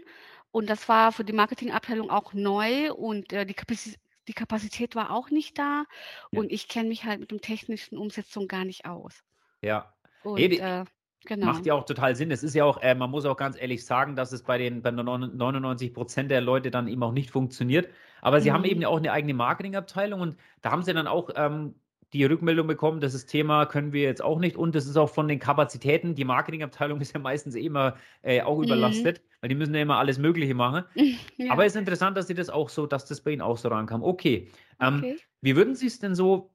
und 0.51 0.69
das 0.69 0.89
war 0.89 1.11
für 1.13 1.23
die 1.23 1.33
Marketingabteilung 1.33 2.09
auch 2.09 2.33
neu 2.33 2.93
und, 2.93 3.31
äh, 3.33 3.45
die 3.45 3.53
Kapazis 3.53 3.97
die 4.29 4.33
Kapazität 4.33 4.95
war 4.95 5.11
auch 5.11 5.29
nicht 5.31 5.57
da 5.59 5.83
Ja. 6.31 6.41
und 6.41 6.51
ich 6.51 6.69
kenne 6.69 6.87
mich 6.89 7.03
halt 7.03 7.19
mit 7.19 7.31
dem 7.31 7.41
technischen 7.41 7.97
Umsetzung 7.97 8.47
gar 8.47 8.63
nicht 8.63 8.85
aus. 8.85 9.21
Ja. 9.61 9.95
Und, 10.21 10.39
Ne, 10.39 10.49
die 10.49 10.59
äh, 10.59 10.85
genau. 11.25 11.53
macht 11.53 11.65
ja 11.65 11.73
auch 11.73 11.85
total 11.85 12.15
Sinn. 12.15 12.31
Es 12.31 12.43
ist 12.43 12.53
ja 12.55 12.63
auch, 12.65 12.81
äh, 12.81 12.95
man 12.95 13.09
muss 13.11 13.25
auch 13.25 13.37
ganz 13.37 13.59
ehrlich 13.59 13.85
sagen, 13.85 14.15
dass 14.15 14.31
es 14.31 14.43
bei 14.43 14.57
den 14.57 14.81
bei 14.81 14.91
99% 14.91 16.31
der 16.31 16.41
Leute 16.41 16.71
dann 16.71 16.87
eben 16.87 17.03
auch 17.03 17.11
nicht 17.11 17.31
funktioniert. 17.31 17.89
Aber 18.21 18.41
sie 18.41 18.51
haben 18.51 18.63
Mhm. 18.63 18.65
eben 18.65 18.81
ja 18.81 18.87
auch 18.89 18.97
eine 18.97 19.11
eigene 19.11 19.33
Marketingabteilung 19.33 20.21
und 20.21 20.37
da 20.61 20.71
haben 20.71 20.83
sie 20.83 20.93
dann 20.93 21.07
auch 21.07 21.29
ähm, 21.35 21.75
die 22.13 22.23
Rückmeldung 22.25 22.67
bekommen, 22.67 23.01
das 23.01 23.13
ist 23.15 23.25
Thema 23.27 23.65
können 23.65 23.91
wir 23.91 24.03
jetzt 24.03 24.21
auch 24.23 24.39
nicht 24.39 24.55
und 24.55 24.75
das 24.75 24.85
ist 24.85 24.97
auch 24.97 25.09
von 25.09 25.27
den 25.27 25.39
Kapazitäten. 25.39 26.15
Die 26.15 26.25
Marketingabteilung 26.25 27.01
ist 27.01 27.13
ja 27.13 27.19
meistens 27.19 27.55
eh 27.55 27.65
immer 27.65 27.97
äh, 28.21 28.41
auch 28.41 28.59
Mhm. 28.61 28.61
überlastet, 28.61 29.21
weil 29.41 29.49
die 29.49 29.55
müssen 29.55 29.73
ja 29.75 29.81
immer 29.81 29.97
alles 29.97 30.17
Mögliche 30.19 30.53
machen. 30.55 30.85
Aber 31.47 31.65
Ja. 31.65 31.65
es 31.65 31.73
ist 31.73 31.79
interessant, 31.79 32.17
dass 32.17 32.27
sie 32.27 32.33
das 32.33 32.49
auch 32.49 32.69
so, 32.69 32.85
dass 32.87 33.05
das 33.05 33.21
bei 33.21 33.31
Ihnen 33.31 33.41
auch 33.41 33.57
so 33.57 33.69
rankam. 33.69 34.03
Okay. 34.03 34.51
Ähm, 34.79 35.05
Okay. 35.05 35.17
wie 35.41 35.55
würden 35.55 35.75
Sie 35.75 35.87
es 35.87 35.99
denn 35.99 36.15
so, 36.15 36.53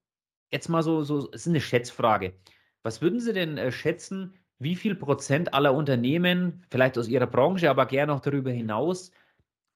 jetzt 0.51 0.69
mal 0.69 0.83
so, 0.83 1.03
so, 1.03 1.29
es 1.33 1.43
ist 1.43 1.49
eine 1.49 1.61
Schätzfrage. 1.61 2.35
Was 2.83 3.03
würden 3.03 3.21
Sie 3.21 3.33
denn 3.33 3.59
äh, 3.59 3.71
schätzen, 3.73 4.35
wie 4.59 4.77
viel 4.77 4.95
Prozent 4.95 5.55
aller 5.55 5.75
Unternehmen, 5.75 6.65
vielleicht 6.71 6.99
aus 6.99 7.09
Ihrer 7.09 7.27
Branche, 7.27 7.71
aber 7.71 7.87
gerne 7.87 8.13
auch 8.15 8.21
darüber 8.21 8.51
hinaus, 8.51 9.13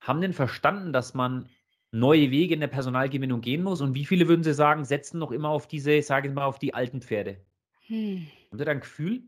haben 0.01 0.21
denn 0.21 0.33
verstanden, 0.33 0.93
dass 0.93 1.13
man 1.13 1.49
neue 1.91 2.31
Wege 2.31 2.53
in 2.55 2.59
der 2.61 2.67
Personalgewinnung 2.67 3.41
gehen 3.41 3.63
muss? 3.63 3.81
Und 3.81 3.95
wie 3.95 4.05
viele 4.05 4.27
würden 4.27 4.43
Sie 4.43 4.53
sagen, 4.53 4.85
setzen 4.85 5.19
noch 5.19 5.31
immer 5.31 5.49
auf 5.49 5.67
diese, 5.67 6.01
sage 6.01 6.29
ich 6.29 6.33
mal, 6.35 6.45
auf 6.45 6.59
die 6.59 6.73
alten 6.73 7.01
Pferde? 7.01 7.45
Hm. 7.87 8.27
Haben 8.51 8.59
Sie 8.59 8.65
da 8.65 8.71
ein 8.71 8.79
Gefühl? 8.81 9.23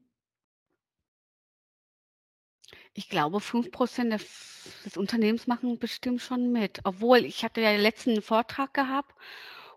Ich 2.97 3.09
glaube, 3.09 3.41
5% 3.41 4.13
des 4.13 4.95
Unternehmens 4.95 5.47
machen 5.47 5.79
bestimmt 5.79 6.21
schon 6.21 6.53
mit. 6.53 6.79
Obwohl, 6.85 7.25
ich 7.25 7.43
hatte 7.43 7.59
ja 7.59 7.75
letzten 7.75 8.11
'n 8.11 8.21
Vortrag 8.21 8.73
gehabt 8.73 9.13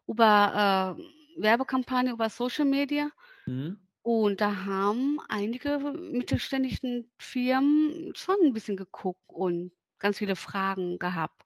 über, 0.07 0.97
äh, 0.97 1.43
Werbekampagne 1.43 2.13
über 2.13 2.31
Social 2.31 2.65
Media 2.65 3.11
Mhm. 3.49 3.88
Und 4.09 4.41
da 4.41 4.65
haben 4.65 5.21
einige 5.29 5.79
mittelständischen 5.79 7.11
Firmen 7.19 8.11
schon 8.15 8.37
ein 8.43 8.55
bisschen 8.55 8.79
geguckt 8.79 9.21
und 9.27 9.71
ganz 9.99 10.17
viele 10.17 10.35
Fragen 10.35 10.99
gehabt. 10.99 11.43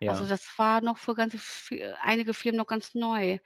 Also, 0.00 0.26
das 0.26 0.48
war 0.56 0.80
noch 0.80 0.96
für 0.96 1.14
ganze 1.14 1.38
einige 2.00 2.32
Firmen 2.32 2.56
noch 2.56 2.66
ganz 2.66 2.94
neu. 2.94 3.38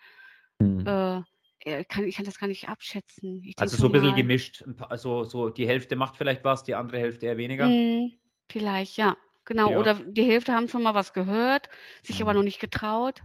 Mhm. 0.60 0.86
Äh, 0.86 1.84
kann 1.88 2.04
ich 2.04 2.14
kann 2.14 2.24
das 2.24 2.38
gar 2.38 2.46
nicht 2.46 2.68
abschätzen. 2.68 3.42
Ich 3.44 3.58
Also, 3.58 3.76
so 3.76 3.86
ein 3.86 3.92
bisschen 3.92 4.14
gemischt, 4.14 4.62
also, 4.88 5.24
so 5.24 5.50
die 5.50 5.66
Hälfte 5.66 5.96
macht 5.96 6.16
vielleicht 6.16 6.44
was, 6.44 6.62
die 6.62 6.76
andere 6.76 7.00
Hälfte 7.00 7.26
eher 7.26 7.38
weniger? 7.38 7.66
Mhm, 7.66 8.12
vielleicht, 8.48 8.96
ja, 8.96 9.16
genau. 9.44 9.72
Ja. 9.72 9.78
Oder 9.80 9.94
die 9.94 10.22
Hälfte 10.22 10.52
haben 10.52 10.68
schon 10.68 10.84
mal 10.84 10.94
was 10.94 11.12
gehört, 11.12 11.68
sich 12.04 12.22
aber 12.22 12.32
mhm. 12.32 12.38
noch 12.38 12.44
nicht 12.44 12.60
getraut. 12.60 13.22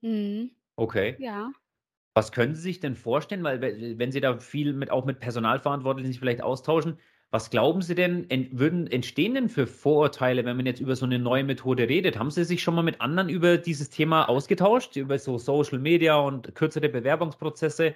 Mhm. 0.00 0.52
Okay. 0.76 1.16
Ja. 1.18 1.52
Was 2.14 2.32
können 2.32 2.54
Sie 2.54 2.60
sich 2.62 2.80
denn 2.80 2.96
vorstellen? 2.96 3.44
Weil 3.44 3.60
wenn 3.98 4.12
Sie 4.12 4.20
da 4.20 4.38
viel 4.38 4.72
mit 4.72 4.90
auch 4.90 5.04
mit 5.04 5.20
Personalverantwortlichen 5.20 6.10
sich 6.12 6.18
vielleicht 6.20 6.42
austauschen, 6.42 6.98
was 7.30 7.50
glauben 7.50 7.82
Sie 7.82 7.94
denn, 7.94 8.28
ent 8.28 8.58
würden 8.58 8.88
entstehen 8.88 9.34
denn 9.34 9.48
für 9.48 9.68
Vorurteile, 9.68 10.44
wenn 10.44 10.56
man 10.56 10.66
jetzt 10.66 10.80
über 10.80 10.96
so 10.96 11.06
eine 11.06 11.20
neue 11.20 11.44
Methode 11.44 11.88
redet? 11.88 12.18
Haben 12.18 12.30
Sie 12.32 12.44
sich 12.44 12.62
schon 12.62 12.74
mal 12.74 12.82
mit 12.82 13.00
anderen 13.00 13.28
über 13.28 13.56
dieses 13.58 13.90
Thema 13.90 14.28
ausgetauscht, 14.28 14.96
über 14.96 15.18
so 15.18 15.38
Social 15.38 15.78
Media 15.78 16.16
und 16.16 16.54
kürzere 16.56 16.88
Bewerbungsprozesse? 16.88 17.94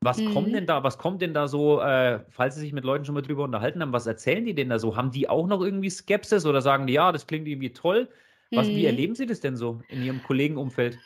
Was 0.00 0.24
kommt 0.24 0.54
denn 0.54 0.64
mhm. 0.64 0.66
da 0.66 0.84
was 0.84 0.96
kommt 0.98 1.22
denn 1.22 1.34
da 1.34 1.48
so, 1.48 1.80
äh, 1.80 2.24
falls 2.30 2.54
Sie 2.54 2.60
sich 2.60 2.72
mit 2.72 2.84
Leuten 2.84 3.04
schon 3.04 3.14
mal 3.16 3.22
drüber 3.22 3.42
unterhalten 3.44 3.82
haben, 3.82 3.92
was 3.92 4.06
erzählen 4.06 4.44
die 4.44 4.54
denn 4.54 4.68
da 4.68 4.78
so? 4.78 4.96
Haben 4.96 5.10
die 5.10 5.28
auch 5.28 5.46
noch 5.48 5.60
irgendwie 5.60 5.90
Skepsis 5.90 6.46
oder 6.46 6.60
sagen 6.62 6.86
die: 6.86 6.92
„Ja, 6.94 7.10
das 7.12 7.26
klingt 7.26 7.48
irgendwie 7.48 7.72
toll?“ 7.72 8.08
Was 8.54 8.72
wie 8.74 8.84
mhm. 8.84 8.86
erleben 8.86 9.14
Sie 9.16 9.26
das 9.26 9.40
denn 9.40 9.56
so 9.56 9.82
in 9.88 10.00
Ihrem 10.02 10.22
Kollegenumfeld? 10.22 11.02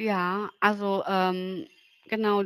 Ja, 0.00 0.50
also, 0.60 1.02
ähm, 1.08 1.66
genau, 2.06 2.44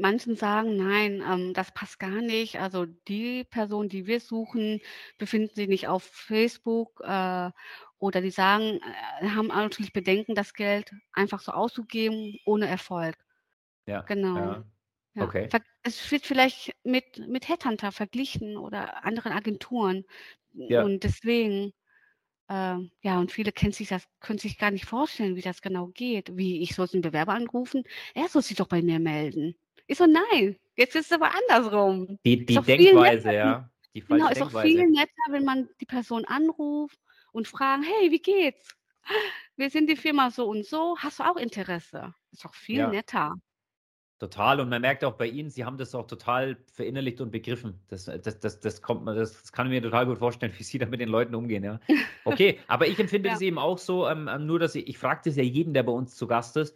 manchen 0.00 0.36
sagen: 0.36 0.76
„Nein, 0.76 1.20
ähm, 1.28 1.52
das 1.52 1.72
passt 1.74 1.98
gar 1.98 2.20
nicht. 2.22 2.60
Also, 2.60 2.86
die 2.86 3.42
Person, 3.42 3.88
die 3.88 4.06
wir 4.06 4.20
suchen, 4.20 4.80
befinden 5.18 5.52
sich 5.52 5.66
nicht 5.66 5.88
auf 5.88 6.04
Facebook“, 6.04 7.00
äh, 7.02 7.50
oder 7.98 8.20
die 8.20 8.30
sagen 8.30 8.78
äh, 9.20 9.28
haben 9.30 9.48
natürlich 9.48 9.92
Bedenken, 9.92 10.36
das 10.36 10.54
Geld 10.54 10.92
einfach 11.12 11.40
so 11.40 11.50
auszugeben 11.50 12.38
ohne 12.44 12.68
Erfolg. 12.68 13.16
Ja, 13.86 14.04
Genau, 14.06 14.56
ja. 14.56 14.64
ja. 15.14 15.30
Okay. 15.30 15.50
Ver 15.50 15.60
es 15.82 16.10
wird 16.12 16.26
vielleicht 16.26 16.72
mit 16.84 17.28
mit 17.28 17.48
Headhunter 17.48 17.92
verglichen 17.92 18.56
oder 18.58 19.04
anderen 19.04 19.32
Agenturen 19.32 20.04
Ja. 20.68 20.86
und 20.86 21.04
deswegen 21.04 21.72
ähm, 22.48 22.90
ja, 23.02 23.18
und 23.20 23.32
viele 23.32 23.52
kennen 23.52 23.72
sich 23.72 23.88
das 23.88 24.06
können 24.20 24.38
sich 24.38 24.58
gar 24.58 24.70
nicht 24.70 24.86
vorstellen, 24.86 25.36
wie 25.36 25.42
das 25.42 25.62
genau 25.62 25.88
geht. 25.88 26.36
Wie, 26.36 26.62
ich 26.62 26.74
soll 26.74 26.88
den 26.88 27.00
Bewerber 27.02 27.34
anrufen? 27.34 27.84
Er 28.14 28.28
soll 28.28 28.42
sich 28.42 28.56
doch 28.56 28.68
bei 28.68 28.82
mir 28.82 28.98
melden. 29.00 29.56
Ich 29.86 29.98
so: 29.98 30.06
„Nein, 30.06 30.56
jetzt 30.76 30.94
ist 30.96 31.06
es 31.06 31.12
aber 31.12 31.32
andersrum.“ 31.34 32.18
Die 32.24 32.44
die 32.46 32.64
Denkweise, 32.64 33.32
netter, 33.32 33.32
ja, 33.32 33.70
die 33.94 34.02
genau, 34.08 34.28
ist 34.30 34.40
doch 34.40 34.50
viel 34.52 34.86
netter, 34.90 35.12
wenn 35.30 35.44
man 35.44 35.68
die 35.80 35.86
Person 35.86 36.24
anruft 36.26 37.00
und 37.32 37.48
fragen: 37.48 37.82
„Hey, 37.84 38.10
wie 38.12 38.20
geht's? 38.22 38.76
Wir 39.56 39.70
sind 39.70 39.88
die 39.90 39.96
Firma 39.96 40.30
so 40.30 40.48
und 40.48 40.66
so. 40.66 40.96
Hast 40.98 41.20
du 41.20 41.24
auch 41.24 41.36
Interesse?“ 41.36 42.14
Ist 42.32 42.44
doch 42.44 42.54
viel 42.54 42.86
Ja. 42.86 42.88
netter. 42.88 43.34
Total 44.20 44.60
und 44.60 44.70
man 44.70 44.80
merkt 44.80 45.04
auch 45.04 45.12
bei 45.18 45.26
Ihnen, 45.26 45.50
Sie 45.50 45.64
haben 45.66 45.76
das 45.76 45.94
auch 45.94 46.06
total 46.06 46.56
verinnerlicht 46.72 47.20
und 47.20 47.30
begriffen. 47.30 47.80
Das 47.88 48.08
äh, 48.08 48.18
das 48.18 48.40
das 48.40 48.60
das 48.60 48.80
kommt 48.80 49.04
man 49.04 49.14
das 49.14 49.32
das 49.42 49.52
kann 49.52 49.66
ich 49.66 49.70
mir 49.72 49.82
total 49.82 50.06
gut 50.06 50.16
vorstellen, 50.18 50.52
wie 50.56 50.62
Sie 50.62 50.78
da 50.78 50.86
mit 50.86 51.00
den 51.00 51.10
Leuten 51.10 51.34
umgehen, 51.34 51.62
ja. 51.64 51.80
Okay, 52.24 52.60
aber 52.66 52.86
ich 52.88 52.98
empfinde 52.98 53.28
Ja. 53.28 53.30
das 53.30 53.42
eben 53.42 53.58
auch 53.58 53.76
so, 53.78 54.08
ähm, 54.08 54.26
ähm, 54.32 54.46
nur 54.46 54.58
dass 54.58 54.74
ich 54.74 54.88
ich 54.88 54.96
frage 54.98 55.20
das 55.26 55.36
ja 55.36 55.42
jeden, 55.42 55.74
der 55.74 55.82
bei 55.82 55.92
uns 55.92 56.16
zu 56.16 56.26
Gast 56.26 56.56
ist. 56.56 56.74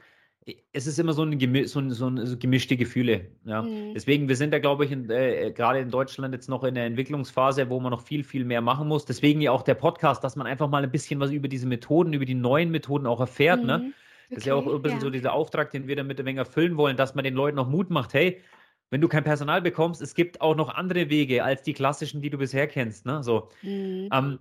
Es 0.73 0.87
ist 0.87 0.99
immer 0.99 1.13
so 1.15 1.23
'n 1.23 1.39
gemi 1.39 1.65
so 1.67 1.79
'n 1.81 1.91
so 1.93 2.07
'n 2.09 2.27
so 2.27 2.37
gemischte 2.39 2.77
Gefühle, 2.77 3.31
ja. 3.47 3.71
Mhm. 3.71 3.95
Deswegen, 3.95 4.29
wir 4.29 4.37
sind 4.37 4.53
da, 4.53 4.59
glaube 4.59 4.85
ich, 4.85 4.93
äh, 4.93 5.47
äh 5.49 5.53
grade 5.53 5.79
in 5.81 5.91
Deutschland 5.91 6.35
jetzt 6.35 6.49
noch 6.49 6.63
in 6.65 6.75
der 6.75 6.85
Entwicklungsphase, 6.87 7.71
wo 7.71 7.81
man 7.81 7.91
noch 7.91 8.03
viel, 8.03 8.23
viel 8.25 8.45
mehr 8.45 8.61
machen 8.61 8.87
muss. 8.89 9.05
Deswegen 9.07 9.41
ja 9.41 9.51
auch 9.53 9.63
der 9.63 9.75
Podcast, 9.77 10.23
dass 10.25 10.37
man 10.37 10.47
einfach 10.47 10.69
mal 10.69 10.85
'n 10.85 10.91
bisschen 10.91 11.21
was 11.21 11.31
über 11.31 11.49
diese 11.49 11.67
Methoden, 11.67 12.13
über 12.13 12.25
die 12.27 12.35
neuen 12.35 12.71
Methoden 12.71 13.07
auch 13.07 13.21
erfährt, 13.21 13.65
ne? 13.65 13.87
Das 14.35 14.43
ist 14.43 14.47
ja 14.47 14.55
auch 14.55 14.67
ein 14.67 14.83
bisschen 14.83 15.01
ja. 15.01 15.01
so 15.01 15.11
dieser 15.11 15.33
Auftrag, 15.33 15.71
den 15.73 15.89
wir 15.89 15.97
damit 15.97 16.21
ein 16.21 16.27
wenig 16.27 16.39
erfüllen 16.39 16.77
wollen, 16.77 16.97
dass 16.97 17.15
man 17.17 17.25
den 17.25 17.35
Leuten 17.35 17.59
auch 17.59 17.69
Mut 17.69 17.91
macht: 17.91 18.15
„Hey, 18.15 18.43
wenn 18.91 19.01
du 19.01 19.09
kein 19.09 19.25
Personal 19.25 19.61
bekommst, 19.61 20.01
es 20.03 20.15
gibt 20.15 20.41
auch 20.41 20.55
noch 20.55 20.69
andere 20.69 21.11
Wege 21.11 21.43
als 21.45 21.63
die 21.63 21.73
klassischen, 21.75 22.23
die 22.23 22.31
du 22.31 22.39
bisher 22.39 22.69
kennst“, 22.69 23.07
ne, 23.07 23.23
so. 23.25 23.51
Mhm. 23.63 24.11
Ähm, 24.13 24.41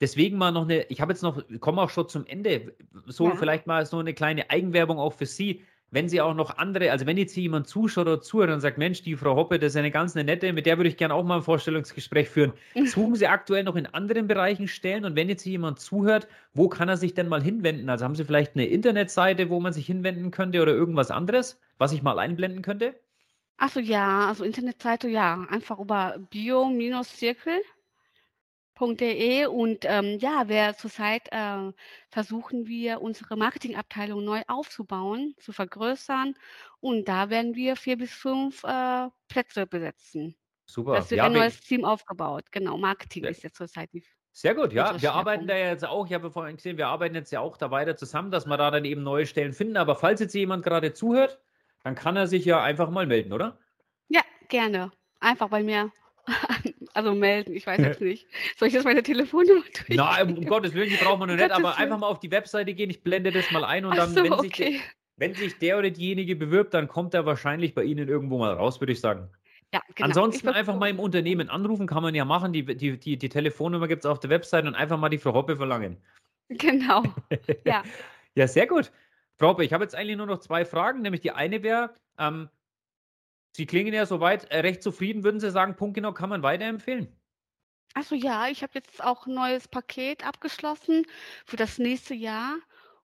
deswegen 0.00 0.38
mal 0.38 0.52
noch 0.52 0.66
'ne 0.66 0.84
ich 0.90 1.00
habe 1.00 1.12
jetzt 1.12 1.22
noch 1.22 1.42
komme 1.60 1.82
auch 1.82 1.90
schon 1.90 2.08
zum 2.08 2.26
Ende. 2.26 2.76
So 3.06 3.34
Ja. 3.34 3.36
vielleicht 3.36 3.66
mal 3.66 3.86
so 3.86 4.02
'ne 4.02 4.14
kleine 4.14 4.50
Eigenwerbung 4.50 4.98
auch 4.98 5.14
für 5.14 5.26
Sie. 5.26 5.64
Wenn 5.96 6.10
Sie 6.10 6.20
auch 6.20 6.34
noch 6.34 6.58
andere 6.58 6.90
also, 6.92 7.06
wenn 7.06 7.16
jetzt 7.16 7.32
hier 7.32 7.44
jemand 7.44 7.68
zuschaut 7.68 8.06
oder 8.06 8.20
zuhört 8.20 8.50
und 8.50 8.60
sagt: 8.60 8.76
„Mensch, 8.76 9.00
die 9.02 9.16
Frau 9.16 9.34
Hoppe, 9.34 9.58
das 9.58 9.72
ist 9.72 9.76
eine 9.76 9.90
ganz 9.90 10.14
'ne 10.14 10.24
nette, 10.24 10.52
mit 10.52 10.66
der 10.66 10.76
würde 10.76 10.90
ich 10.90 10.98
gerne 10.98 11.14
auch 11.14 11.24
mal 11.24 11.38
'n 11.38 11.42
Vorstellungsgespräch 11.42 12.28
führen.“ 12.28 12.52
Suchen 12.82 13.14
Sie 13.14 13.26
aktuell 13.26 13.64
noch 13.64 13.76
in 13.76 13.86
anderen 13.86 14.26
Bereichen 14.28 14.68
Stellen? 14.68 15.06
Und 15.06 15.16
wenn 15.16 15.30
jetzt 15.30 15.42
hier 15.42 15.52
jemand 15.52 15.80
zuhört, 15.80 16.28
wo 16.52 16.68
kann 16.68 16.90
er 16.90 16.98
sich 16.98 17.14
denn 17.14 17.28
mal 17.28 17.42
hinwenden? 17.42 17.88
Also, 17.88 18.04
haben 18.04 18.14
Sie 18.14 18.24
vielleicht 18.26 18.56
'ne 18.56 18.66
Internetseite, 18.66 19.48
wo 19.48 19.58
man 19.58 19.72
sich 19.72 19.86
hinwenden 19.86 20.30
könnte 20.30 20.60
oder 20.60 20.72
irgendwas 20.74 21.10
anderes, 21.10 21.60
was 21.78 21.92
ich 21.92 22.02
mal 22.02 22.18
einblenden 22.18 22.60
könnte? 22.62 22.96
Ach 23.58 23.70
so, 23.70 23.80
ja, 23.80 24.28
also 24.28 24.44
Internetseite, 24.44 25.08
ja, 25.08 25.46
einfach 25.48 25.78
über 25.80 26.18
bio-zirkel 26.18 27.62
.de 28.78 29.46
und, 29.46 29.84
ähm, 29.84 30.18
ja, 30.20 30.44
wer 30.46 30.76
zurzeit, 30.76 31.28
äh, 31.32 31.72
versuchen 32.10 32.66
wir, 32.66 33.00
unsere 33.00 33.36
Marketingabteilung 33.36 34.24
neu 34.24 34.42
aufzubauen, 34.48 35.34
zu 35.38 35.52
vergrößern 35.52 36.34
und 36.80 37.08
da 37.08 37.30
werden 37.30 37.54
wir 37.54 37.76
4 37.76 37.96
bis 37.96 38.12
5, 38.12 38.62
äh, 38.64 39.08
Plätze 39.28 39.66
besetzen. 39.66 40.36
Super. 40.66 40.94
Das 40.94 41.10
wird 41.10 41.18
Ja, 41.18 41.26
ein 41.26 41.32
neues 41.32 41.60
Team 41.60 41.84
aufgebaut. 41.84 42.44
Genau, 42.50 42.76
Marketing 42.76 43.22
Sehr 43.22 43.30
ist 43.30 43.42
jetzt 43.42 43.56
zurzeit 43.56 43.92
die 43.92 44.04
sehr 44.32 44.54
gut, 44.54 44.74
ja. 44.74 45.00
Wir 45.00 45.14
arbeiten 45.14 45.46
da 45.46 45.56
ja 45.56 45.70
jetzt 45.70 45.86
auch 45.86 46.06
ich 46.06 46.12
habe 46.12 46.24
ja 46.24 46.30
vorhin 46.30 46.56
gesehen, 46.56 46.76
wir 46.76 46.88
arbeiten 46.88 47.14
jetzt 47.14 47.30
ja 47.32 47.40
auch 47.40 47.56
da 47.56 47.70
weiter 47.70 47.96
zusammen, 47.96 48.30
dass 48.30 48.44
wir 48.44 48.58
da 48.58 48.70
dann 48.70 48.84
eben 48.84 49.02
neue 49.02 49.24
Stellen 49.24 49.54
finden. 49.54 49.78
Aber 49.78 49.96
falls 49.96 50.20
jetzt 50.20 50.34
jemand 50.34 50.62
grade 50.62 50.92
zuhört, 50.92 51.40
dann 51.82 51.94
kann 51.94 52.16
er 52.16 52.26
sich 52.26 52.44
ja 52.44 52.62
einfach 52.62 52.90
mal 52.90 53.06
melden, 53.06 53.32
oder? 53.32 53.58
Ja, 54.08 54.22
gerne. 54.48 54.90
Einfach 55.20 55.48
bei 55.48 55.62
mir 55.62 55.92
also 56.96 57.14
melden, 57.14 57.54
ich 57.54 57.66
weiß 57.66 57.78
jetzt 57.78 58.00
nicht. 58.00 58.26
Soll 58.56 58.68
ich 58.68 58.74
jetzt 58.74 58.84
meine 58.84 59.02
Telefonnummer 59.02 59.62
Nein, 59.88 60.38
um? 60.38 60.46
Gottes 60.46 60.72
Willen, 60.72 60.88
die 60.88 60.96
braucht 60.96 61.18
man 61.18 61.28
noch 61.28 61.36
nicht, 61.36 61.50
aber 61.50 61.76
einfach 61.76 61.98
mal 61.98 62.06
auf 62.06 62.20
die 62.20 62.30
Webseite 62.30 62.72
gehen. 62.72 62.88
Ich 62.88 63.02
blende 63.02 63.30
das 63.30 63.50
mal 63.50 63.64
ein 63.64 63.84
und 63.84 63.92
Ach 63.92 63.96
dann, 63.96 64.14
so, 64.14 64.24
wenn 64.24 64.38
sich 64.38 64.52
okay. 64.52 64.80
wenn 65.16 65.34
sich 65.34 65.58
der 65.58 65.78
oder 65.78 65.90
diejenige 65.90 66.36
bewirbt, 66.36 66.72
dann 66.72 66.88
kommt 66.88 67.12
er 67.12 67.26
wahrscheinlich 67.26 67.74
bei 67.74 67.84
Ihnen 67.84 68.08
irgendwo 68.08 68.38
mal 68.38 68.54
raus, 68.54 68.80
würde 68.80 68.94
ich 68.94 69.00
sagen. 69.00 69.28
Ja, 69.74 69.80
genau. 69.94 70.08
Ansonsten 70.08 70.48
einfach 70.48 70.74
mal 70.76 70.88
im 70.88 70.98
Unternehmen 70.98 71.50
anrufen, 71.50 71.86
kann 71.86 72.02
man 72.02 72.14
ja 72.14 72.24
machen. 72.24 72.54
Die 72.54 72.64
die 72.64 72.98
die 72.98 73.18
die 73.18 73.28
Telefonnummer 73.28 73.88
gibt's 73.88 74.06
auf 74.06 74.18
der 74.20 74.30
Website 74.30 74.64
und 74.64 74.74
einfach 74.74 74.98
mal 74.98 75.10
die 75.10 75.18
Frau 75.18 75.34
Hoppe 75.34 75.56
verlangen. 75.56 75.98
Genau, 76.48 77.02
ja. 77.64 77.82
Ja, 78.34 78.48
sehr 78.48 78.66
gut. 78.66 78.90
Frau 79.36 79.48
Hoppe, 79.48 79.64
ich 79.64 79.72
habe 79.74 79.84
jetzt 79.84 79.94
eigentlich 79.94 80.16
nur 80.16 80.26
noch 80.26 80.38
2 80.38 80.64
Fragen, 80.64 81.02
nämlich 81.02 81.20
die 81.20 81.32
eine 81.32 81.62
wäre, 81.62 81.90
ähm 82.18 82.48
Sie 83.56 83.66
klingen 83.66 83.92
ja 83.94 84.06
so 84.06 84.20
weit, 84.20 84.44
äh, 84.52 84.58
recht 84.60 84.82
zufrieden. 84.82 85.24
Würden 85.24 85.40
Sie 85.40 85.50
sagen, 85.50 85.76
punktgenau 85.76 86.12
kann 86.12 86.28
man 86.30 86.42
weiterempfehlen? 86.42 87.16
Ach 87.94 88.04
so, 88.04 88.14
ja, 88.14 88.48
ich 88.48 88.62
habe 88.62 88.72
jetzt 88.74 89.02
auch 89.02 89.26
'n 89.26 89.34
neues 89.34 89.68
Paket 89.68 90.24
abgeschlossen 90.26 91.04
für 91.46 91.56
das 91.56 91.78
nächste 91.78 92.14
Jahr 92.14 92.56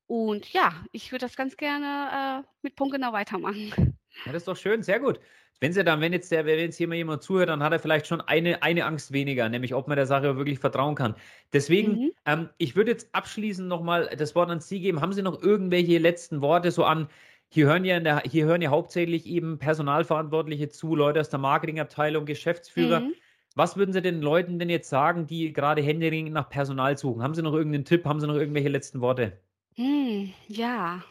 und 0.07 0.53
ja, 0.53 0.85
ich 0.93 1.13
würde 1.13 1.25
das 1.27 1.37
ganz 1.37 1.57
gerne, 1.57 2.45
äh, 2.45 2.49
mit 2.63 2.77
punktgenau 2.77 3.13
weitermachen. 3.13 3.99
Ja, 4.25 4.33
das 4.33 4.43
ist 4.43 4.49
doch 4.49 4.57
schön, 4.57 4.83
sehr 4.83 5.01
gut. 5.01 5.21
Wenn 5.61 5.73
Sie 5.73 5.85
dann 5.85 6.01
wenn 6.01 6.13
jetzt 6.13 6.31
der 6.33 6.45
wenn 6.47 6.59
jetzt 6.59 6.81
mal 6.81 6.95
jemand 6.97 7.23
zuhört, 7.23 7.49
dann 7.49 7.63
hat 7.63 7.73
er 7.73 7.79
vielleicht 7.79 8.07
schon 8.07 8.21
eine 8.21 8.63
eine 8.63 8.85
Angst 8.85 9.13
weniger, 9.13 9.49
nämlich 9.49 9.75
ob 9.75 9.89
man 9.89 9.97
der 9.97 10.07
Sache 10.07 10.37
wirklich 10.37 10.59
vertrauen 10.59 10.95
kann. 10.95 11.15
Deswegen, 11.53 12.01
Mhm. 12.01 12.13
ähm, 12.27 12.51
ich 12.59 12.75
würde 12.77 12.91
jetzt 12.93 13.15
abschließend 13.15 13.69
noch 13.69 13.83
mal 13.83 14.11
das 14.17 14.35
Wort 14.35 14.51
an 14.51 14.61
Sie 14.61 14.81
geben. 14.81 15.01
Haben 15.01 15.13
Sie 15.13 15.23
noch 15.23 15.41
irgendwelche 15.43 15.99
letzten 15.99 16.41
Worte 16.41 16.71
so 16.73 16.85
an 16.85 17.09
hier 17.53 17.67
hören 17.67 17.85
ja 17.85 18.01
der 18.01 18.23
hier 18.23 18.47
hören 18.47 18.63
ja 18.63 18.71
hauptsächlich 18.71 19.27
eben 19.27 19.59
Personalverantwortliche 19.59 20.71
zu, 20.71 20.97
Leute 20.97 21.21
aus 21.21 21.29
der 21.29 21.39
Marketingabteilung, 21.39 22.25
Geschäftsführer. 22.25 23.01
Mhm. 23.01 23.15
Was 23.55 23.77
würden 23.77 23.93
Sie 23.93 24.01
den 24.01 24.23
Leuten 24.23 24.59
denn 24.59 24.71
jetzt 24.71 24.89
sagen, 24.89 25.27
die 25.27 25.53
grade 25.53 25.83
händeringend 25.83 26.33
nach 26.33 26.49
Personal 26.49 26.97
suchen? 26.97 27.23
Haben 27.23 27.35
Sie 27.35 27.43
noch 27.43 27.53
irgend 27.53 27.73
'nen 27.73 27.85
Tipp? 27.85 28.07
Haben 28.07 28.21
Sie 28.21 28.27
noch 28.27 28.37
irgendwelche 28.37 28.71
letzten 28.71 29.03
Worte? 29.03 29.39
Hm, 29.75 30.33
ja. 30.49 31.05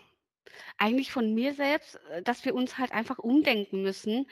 Eigentlich 0.78 1.12
von 1.12 1.36
mir 1.36 1.54
selbst, 1.54 2.00
äh, 2.10 2.24
dass 2.24 2.44
wir 2.44 2.56
uns 2.56 2.80
halt 2.80 2.92
einfach 2.92 3.20
umdenken 3.20 3.84
müssen. 3.84 4.26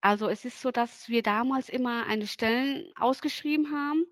Also, 0.00 0.28
es 0.28 0.46
ist 0.46 0.62
so, 0.62 0.70
dass 0.70 1.10
wir 1.10 1.22
damals 1.22 1.68
immer 1.68 2.06
eine 2.06 2.26
Stellen 2.26 2.90
ausgeschrieben 2.98 3.70
haben 3.70 4.06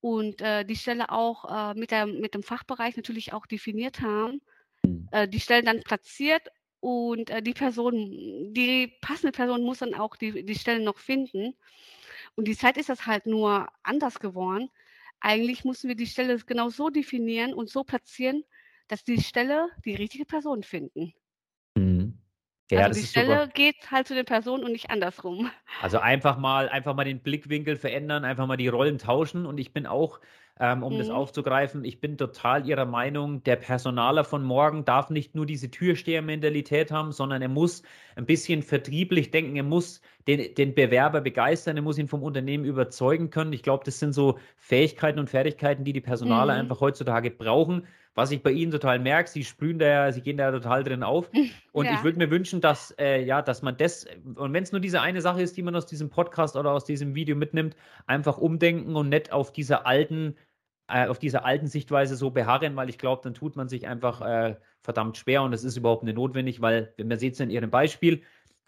und 0.00 0.40
äh, 0.40 0.64
die 0.64 0.76
Stelle 0.76 1.10
auch 1.10 1.72
äh, 1.72 1.74
mit, 1.78 1.90
der, 1.90 2.06
mit 2.06 2.34
dem 2.34 2.42
Fachbereich 2.42 2.96
natürlich 2.96 3.34
auch 3.34 3.46
definiert 3.46 4.00
haben, 4.00 4.40
mhm. 4.82 5.08
äh, 5.12 5.28
die 5.28 5.40
Stellen 5.40 5.66
dann 5.66 5.82
platziert 5.82 6.48
und 6.80 7.30
äh, 7.30 7.42
die 7.42 7.54
Person, 7.54 8.52
die 8.52 8.92
passende 9.00 9.32
Person 9.32 9.62
muss 9.62 9.78
dann 9.78 9.94
auch 9.94 10.16
die, 10.16 10.44
die 10.44 10.54
Stellen 10.54 10.84
noch 10.84 10.98
finden. 10.98 11.54
Und 12.36 12.46
die 12.46 12.56
Zeit 12.56 12.76
ist 12.76 12.88
das 12.88 13.06
halt 13.06 13.26
nur 13.26 13.68
anders 13.82 14.20
geworden. 14.20 14.70
Eigentlich 15.20 15.64
mussten 15.64 15.88
wir 15.88 15.96
die 15.96 16.06
Stelle 16.06 16.38
genau 16.38 16.68
so 16.68 16.90
definieren 16.90 17.52
und 17.52 17.68
so 17.68 17.82
platzieren, 17.82 18.44
dass 18.86 19.04
die 19.04 19.20
Stelle 19.20 19.68
die 19.84 19.94
richtige 19.94 20.24
Person 20.24 20.62
finden. 20.62 21.12
Mhm. 21.76 22.18
Ja, 22.70 22.84
also 22.84 23.00
die 23.00 23.06
Stelle 23.06 23.40
super. 23.40 23.46
geht 23.48 23.90
halt 23.90 24.06
zu 24.06 24.14
den 24.14 24.26
Personen 24.26 24.64
und 24.64 24.72
nicht 24.72 24.90
andersrum. 24.90 25.50
Also 25.80 25.98
einfach 25.98 26.36
mal, 26.36 26.68
einfach 26.68 26.94
mal 26.94 27.04
den 27.04 27.20
Blickwinkel 27.20 27.76
verändern, 27.76 28.24
einfach 28.24 28.46
mal 28.46 28.56
die 28.56 28.68
Rollen 28.68 28.98
tauschen. 28.98 29.46
Und 29.46 29.58
ich 29.58 29.72
bin 29.72 29.86
auch, 29.86 30.20
ähm, 30.60 30.82
um 30.82 30.94
mhm. 30.94 30.98
das 30.98 31.08
aufzugreifen, 31.08 31.84
ich 31.84 32.00
bin 32.00 32.18
total 32.18 32.66
Ihrer 32.66 32.84
Meinung, 32.84 33.42
der 33.44 33.56
Personaler 33.56 34.24
von 34.24 34.42
morgen 34.44 34.84
darf 34.84 35.08
nicht 35.08 35.34
nur 35.34 35.46
diese 35.46 35.70
Türsteher-Mentalität 35.70 36.90
haben, 36.90 37.12
sondern 37.12 37.40
er 37.40 37.48
muss 37.48 37.82
ein 38.16 38.26
bisschen 38.26 38.62
vertrieblich 38.62 39.30
denken, 39.30 39.56
er 39.56 39.62
muss 39.62 40.02
den, 40.26 40.54
den 40.54 40.74
Bewerber 40.74 41.22
begeistern, 41.22 41.76
er 41.76 41.82
muss 41.82 41.96
ihn 41.96 42.08
vom 42.08 42.22
Unternehmen 42.22 42.64
überzeugen 42.64 43.30
können. 43.30 43.52
Ich 43.54 43.62
glaube, 43.62 43.84
das 43.84 43.98
sind 43.98 44.12
so 44.12 44.38
Fähigkeiten 44.56 45.18
und 45.18 45.30
Fertigkeiten, 45.30 45.84
die 45.84 45.94
die 45.94 46.02
Personaler 46.02 46.54
mhm. 46.54 46.60
einfach 46.60 46.80
heutzutage 46.80 47.30
brauchen 47.30 47.86
was 48.18 48.32
ich 48.32 48.42
bei 48.42 48.50
Ihnen 48.50 48.72
total 48.72 48.98
merke, 48.98 49.30
Sie 49.30 49.44
sprühen 49.44 49.78
da 49.78 49.86
ja, 49.86 50.12
Sie 50.12 50.20
gehen 50.20 50.36
da 50.36 50.50
total 50.50 50.82
drin 50.82 51.04
auf. 51.04 51.30
Und 51.72 51.86
ja. 51.86 51.94
ich 51.94 52.02
würde 52.02 52.18
mir 52.18 52.30
wünschen, 52.32 52.60
dass, 52.60 52.92
äh, 52.98 53.22
ja, 53.22 53.42
dass 53.42 53.62
man 53.62 53.76
das, 53.76 54.06
und 54.34 54.52
wenn 54.52 54.64
es 54.64 54.72
nur 54.72 54.80
diese 54.80 55.00
eine 55.00 55.20
Sache 55.20 55.40
ist, 55.40 55.56
die 55.56 55.62
man 55.62 55.76
aus 55.76 55.86
diesem 55.86 56.10
Podcast 56.10 56.56
oder 56.56 56.72
aus 56.72 56.84
diesem 56.84 57.14
Video 57.14 57.36
mitnimmt, 57.36 57.76
einfach 58.08 58.36
umdenken 58.36 58.96
und 58.96 59.08
nicht 59.08 59.32
auf 59.32 59.52
dieser 59.52 59.86
alten, 59.86 60.34
äh, 60.88 61.06
auf 61.06 61.20
dieser 61.20 61.44
alten 61.44 61.68
Sichtweise 61.68 62.16
so 62.16 62.30
beharren, 62.30 62.74
weil 62.74 62.88
ich 62.88 62.98
glaube, 62.98 63.22
dann 63.22 63.34
tut 63.34 63.54
man 63.54 63.68
sich 63.68 63.86
einfach 63.86 64.20
äh, 64.20 64.56
verdammt 64.80 65.16
schwer 65.16 65.44
und 65.44 65.52
das 65.52 65.62
ist 65.62 65.76
überhaupt 65.76 66.02
nicht 66.02 66.16
notwendig, 66.16 66.60
weil, 66.60 66.92
man 66.98 67.18
sieht 67.20 67.34
es 67.34 67.40
in 67.40 67.50
Ihrem 67.50 67.70
Beispiel, 67.70 68.22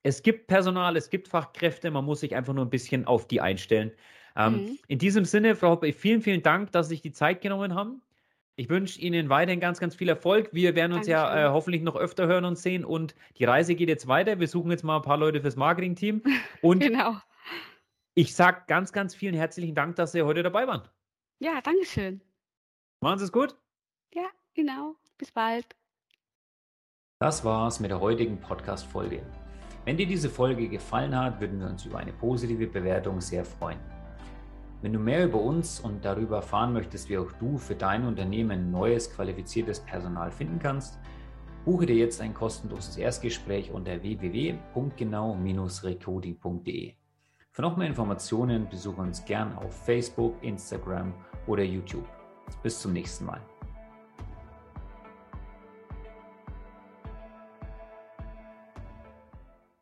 es 0.05 0.23
gibt 0.23 0.47
Personal, 0.47 0.97
es 0.97 1.11
gibt 1.11 1.27
Fachkräfte, 1.27 1.91
man 1.91 2.05
muss 2.05 2.21
sich 2.21 2.37
einfach 2.37 2.55
nur 2.55 2.65
ein 2.65 2.71
bisschen 2.71 3.05
auf 3.05 3.27
die 3.27 3.41
einstellen. 3.41 3.91
Ähm, 4.37 4.53
mhm. 4.53 4.79
In 4.87 4.99
diesem 5.01 5.25
Sinne, 5.25 5.57
Frau 5.57 5.71
Hoppe, 5.71 5.93
vielen, 5.93 6.23
vielen 6.23 6.43
Dank, 6.43 6.71
dass 6.71 6.87
Sie 6.87 6.95
sich 6.95 7.03
die 7.03 7.13
Zeit 7.13 7.41
genommen 7.41 7.75
haben. 7.75 8.01
Ich 8.57 8.69
wünsche 8.69 9.01
Ihnen 9.01 9.29
weiterhin 9.29 9.61
ganz, 9.61 9.81
ganz 9.81 9.95
viel 9.95 10.09
Erfolg. 10.09 10.51
Wir 10.53 10.75
werden 10.75 10.93
uns 10.93 11.07
Dankeschön. 11.07 11.37
ja 11.37 11.47
äh, 11.47 11.51
hoffentlich 11.51 11.83
noch 11.83 11.97
öfter 11.97 12.27
hören 12.27 12.45
und 12.45 12.59
sehen. 12.59 12.85
Und 12.85 13.15
die 13.39 13.45
Reise 13.45 13.75
geht 13.75 13.89
jetzt 13.89 14.07
weiter. 14.07 14.39
Wir 14.39 14.49
suchen 14.49 14.71
jetzt 14.71 14.85
mal 14.85 14.97
ein 14.97 15.03
paar 15.03 15.17
Leute 15.17 15.41
fürs 15.41 15.57
Marketing-Team. 15.57 16.23
Und 16.63 16.81
genau. 16.81 17.17
ich 18.15 18.35
sage 18.35 18.63
ganz, 18.67 18.93
ganz 18.93 19.15
vielen 19.15 19.35
herzlichen 19.35 19.75
Dank, 19.75 19.97
dass 19.97 20.13
Sie 20.13 20.23
heute 20.23 20.43
dabei 20.43 20.67
waren. 20.67 20.83
Ja, 21.39 21.61
Dankeschön. 21.63 22.21
Machen 23.01 23.19
Sie 23.19 23.25
es 23.25 23.33
gut. 23.33 23.57
Ja, 24.13 24.27
genau. 24.55 24.97
Bis 25.17 25.33
bald. 25.33 25.65
Das 27.19 27.45
war's 27.45 27.81
mit 27.81 27.91
der 27.91 28.01
heutigen 28.01 28.39
Podcast-Folge. 28.41 29.23
Wenn 29.87 29.97
dir 29.97 30.07
diese 30.07 30.29
Folge 30.29 30.69
gefallen 30.69 31.19
hat, 31.19 31.41
würden 31.41 31.61
wir 31.61 31.67
uns 31.67 31.87
über 31.87 31.99
eine 31.99 32.13
positive 32.13 32.67
Bewertung 32.67 33.21
sehr 33.21 33.45
freuen. 33.45 33.79
Wenn 34.83 34.93
du 34.95 34.99
mehr 34.99 35.27
über 35.27 35.41
uns 35.41 35.79
und 35.81 36.05
darüber 36.05 36.37
erfahren 36.37 36.73
möchtest, 36.73 37.11
wie 37.11 37.19
auch 37.19 37.33
du 37.33 37.59
für 37.59 37.75
dein 37.75 38.07
Unternehmen 38.07 38.71
neues 38.71 39.13
qualifiziertes 39.13 39.81
Personal 39.81 40.31
finden 40.31 40.59
kannst, 40.59 40.99
buche 41.67 41.85
dir 41.85 41.97
jetzt 41.97 42.23
ein 42.23 42.33
kostenloses 42.33 42.97
Erstgespräch 42.97 43.73
unter 43.73 44.03
www.genau-recoding.de. 44.03 46.95
Für 47.51 47.63
noch 47.63 47.77
mehr 47.77 47.89
Informationen 47.89 48.71
besuche 48.71 49.03
uns 49.03 49.23
gern 49.25 49.53
auf 49.59 49.85
Facebook, 49.85 50.43
Instagram 50.43 51.13
oder 51.47 51.63
YouTube. 51.63 52.09
Bis 52.63 52.81
zum 52.81 52.95
nächsten 52.95 53.27
Mal. 53.27 53.43